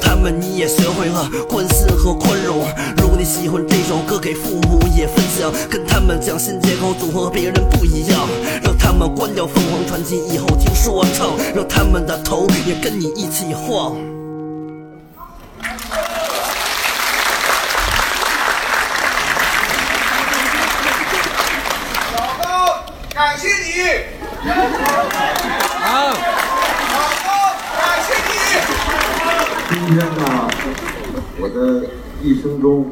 [0.00, 2.66] 他们，你也学会了关心和宽容。
[2.96, 8.20] 如果你喜欢这首歌，给父母也分享，跟他们讲新街口总和别人不一样，
[8.62, 13.96] 让他们关掉凤凰传奇以后听说唱，让他们的头也跟你一起晃。
[22.14, 22.82] 老高，
[23.14, 23.68] 感谢你。
[25.80, 26.10] 好，
[26.92, 27.28] 老高，
[27.76, 28.28] 感谢你。
[29.70, 30.50] 今今天呢，
[31.40, 31.88] 我的
[32.22, 32.84] 一生中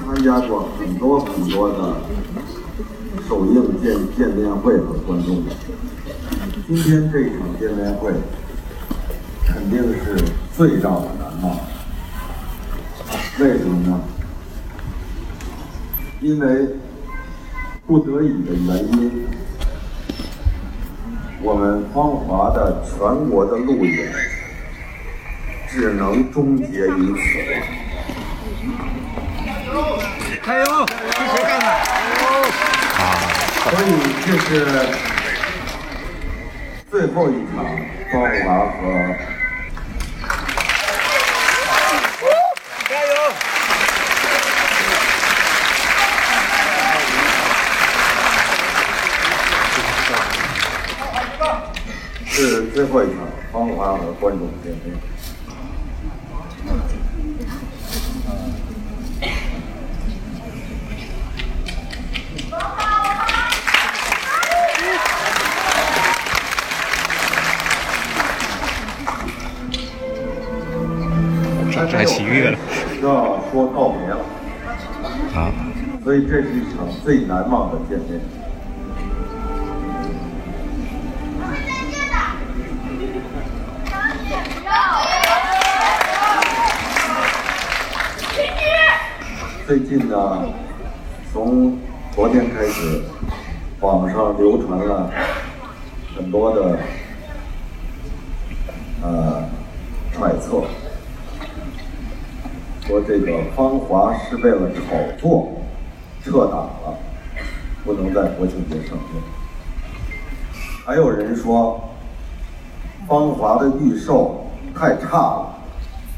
[0.00, 1.94] 参加过很多很多的
[3.28, 5.44] 首映见见面会和观众。
[6.66, 8.14] 今天这场见面会
[9.44, 10.16] 肯定是
[10.56, 11.54] 最让我难忘。
[13.38, 14.00] 为什么呢？
[16.22, 16.76] 因为
[17.86, 19.26] 不得已的原因，
[21.42, 24.14] 我们芳华的全国的路演
[25.76, 27.20] 只能终结于此。
[30.42, 30.64] 加油！
[30.86, 31.84] 继续干干！
[33.62, 33.84] 所以
[34.24, 34.48] 这是
[36.90, 37.62] 最后一场
[38.10, 38.80] 芳华和
[42.88, 43.12] 加油！
[52.24, 53.18] 是最后一场
[53.52, 54.96] 芳华和观众见面。
[77.06, 78.20] 最难忘的见面。
[89.64, 90.48] 最近呢，
[91.32, 91.78] 从
[92.12, 93.02] 昨天开始，
[93.78, 95.08] 网上流传了
[96.16, 96.76] 很多的
[99.04, 99.44] 呃
[100.12, 100.64] 揣测，
[102.84, 105.52] 说这个芳华是为了炒作
[106.24, 106.68] 撤档，
[108.16, 109.22] 在国庆节上映。
[110.86, 111.86] 还有人说，
[113.06, 115.54] 芳华的预售太差了，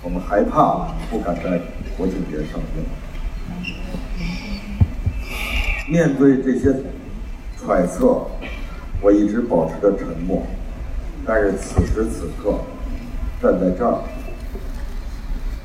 [0.05, 1.61] 我们害怕，不敢在
[1.97, 2.85] 国庆节上映。
[5.89, 6.73] 面对这些
[7.59, 8.25] 揣测，
[9.01, 10.47] 我一直保持着沉默。
[11.27, 12.61] 但是此时此刻，
[13.43, 13.99] 站在这儿，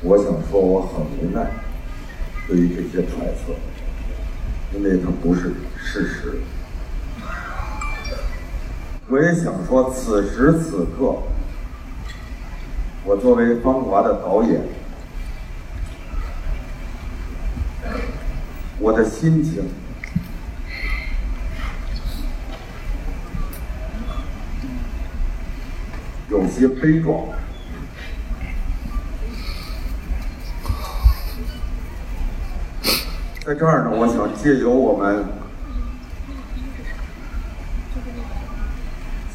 [0.02, 1.46] 我想说我很无奈，
[2.48, 3.54] 对于这些揣测，
[4.76, 5.52] 因为它不是
[5.84, 6.40] 事实。
[9.08, 11.22] 我也想说，此时此刻，
[13.04, 14.62] 我作为《芳华》的导演，
[18.80, 19.68] 我的心情
[26.30, 27.26] 有些悲壮。
[33.44, 35.26] 在这儿呢，我想借由我们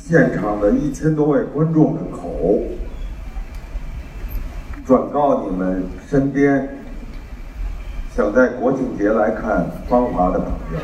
[0.10, 2.64] 现场的一千多位观众的口，
[4.84, 6.68] 转告你们身边
[8.16, 10.80] 想在国庆节来看《芳华》的朋友，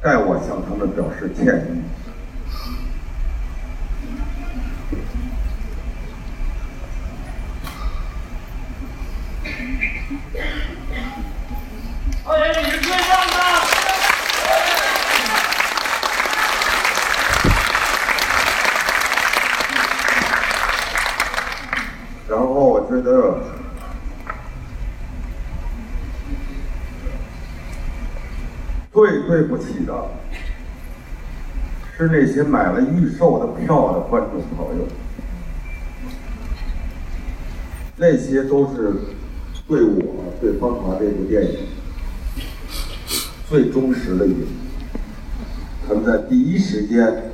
[0.00, 1.82] 代我向他们表示歉意。
[22.28, 23.38] 然后我觉得，
[28.92, 29.92] 最对不起的
[31.94, 34.86] 是那些买了预售的票的观众朋友，
[37.98, 38.94] 那些都是
[39.68, 41.58] 对我对《芳华》这部电影
[43.46, 44.46] 最忠实的影迷，
[45.86, 47.30] 他们在第一时间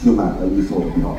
[0.00, 1.14] 去买了预售的票。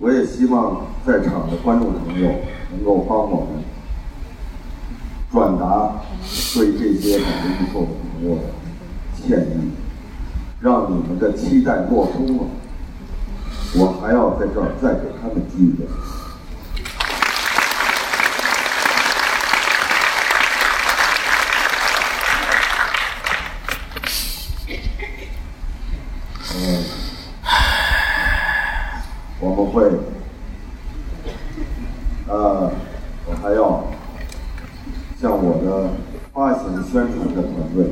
[0.00, 2.34] 我也希望在场的观众朋友
[2.72, 3.62] 能够帮我们
[5.38, 5.92] 万达
[6.52, 8.42] 对这些感觉不错的朋友的
[9.14, 9.70] 歉意，
[10.60, 12.42] 让你们的期待落空了。
[13.76, 15.86] 我还要在这儿再给他们机会。
[26.56, 26.84] 嗯，
[29.38, 29.84] 我们会，
[32.26, 32.72] 呃，
[33.26, 33.86] 我还要
[35.20, 35.90] 向我的
[36.32, 37.84] 发行宣传的团队，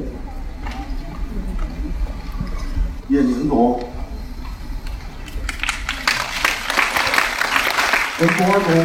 [3.08, 3.80] 叶宁总，
[8.18, 8.84] 跟波总，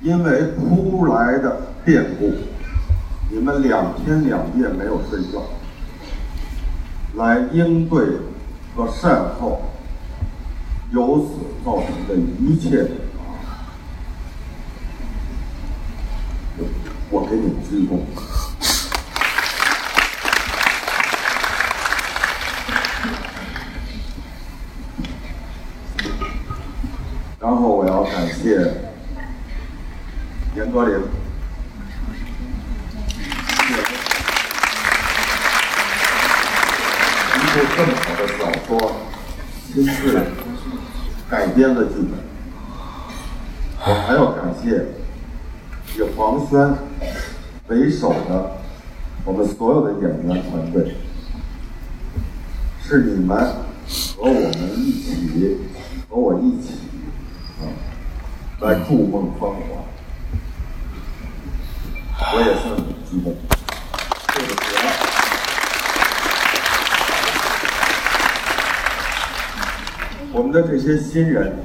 [0.00, 2.32] 因为突来的变故，
[3.30, 5.42] 你们两天两夜没有睡觉。
[7.16, 8.04] 来应对
[8.74, 9.62] 和善后
[10.90, 12.88] 由此造成的一切
[43.86, 44.86] 我还要感谢
[45.96, 46.74] 以黄轩
[47.68, 48.58] 为首的
[49.24, 50.96] 我们所有的演员团队，
[52.82, 53.36] 是你们
[54.16, 55.58] 和我们一起，
[56.08, 56.74] 和我一起
[57.60, 57.62] 啊，
[58.60, 59.84] 来筑梦芳华。
[62.32, 63.34] 我也向你们鞠躬，
[64.34, 64.78] 对不起啊。
[70.32, 71.56] 我们的这些新人，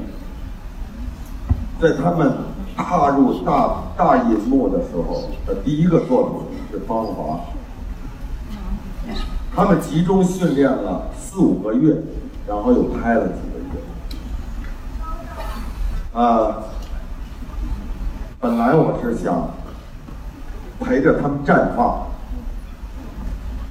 [1.82, 2.34] 在他们
[2.76, 7.40] 踏入大大银幕的时候的第一个作品是《芳华》，
[9.56, 11.96] 他们集中训练了四五个月，
[12.46, 13.80] 然后又拍了几个月。
[16.14, 16.58] 啊，
[18.42, 19.50] 本来我是想
[20.82, 22.08] 陪着他们绽放，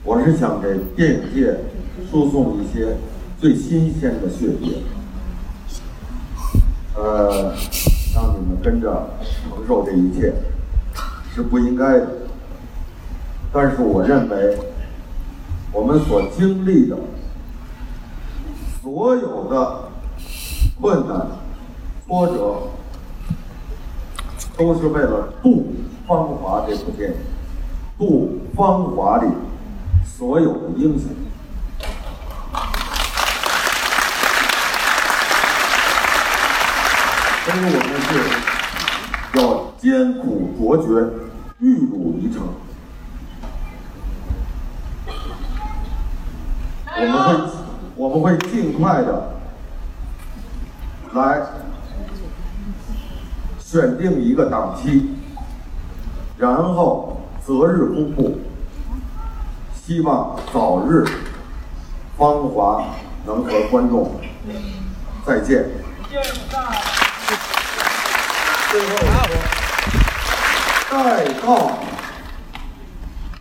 [0.03, 1.59] 我是想给电影界
[2.11, 2.97] 输送一些
[3.39, 4.83] 最新鲜的血液，
[6.95, 7.53] 呃，
[8.19, 10.35] 让你们跟着承受这一切
[11.33, 12.09] 是不应该的。
[13.53, 14.59] 但是我认为，
[15.73, 16.97] 我们所经历的
[18.83, 19.91] 所有的
[20.81, 21.29] 困难、
[22.05, 22.57] 挫折，
[24.57, 25.69] 都是为了《度
[26.09, 27.17] 芳华》这部电影，
[27.97, 29.29] 度芳华里
[30.05, 31.09] 所有的英雄。
[37.49, 38.09] 所以我们是
[39.39, 40.87] 要艰苦卓绝，
[41.61, 42.47] 玉汝于成。
[47.01, 47.51] 我们会
[47.97, 49.31] 我们会尽快的
[51.15, 51.41] 来
[53.59, 55.15] 选定一个档期，
[56.37, 58.41] 然后择日公布。
[59.75, 61.03] 希望早日
[62.19, 62.85] 芳华
[63.25, 64.21] 能和观众
[65.25, 65.65] 再见。
[68.71, 68.97] 最后
[70.91, 71.71] 再到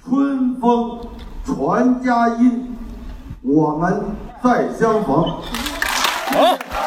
[0.06, 1.00] 春风
[1.46, 2.78] 传佳音。
[3.42, 4.04] 我们
[4.44, 5.42] 再相逢。
[6.32, 6.87] 好。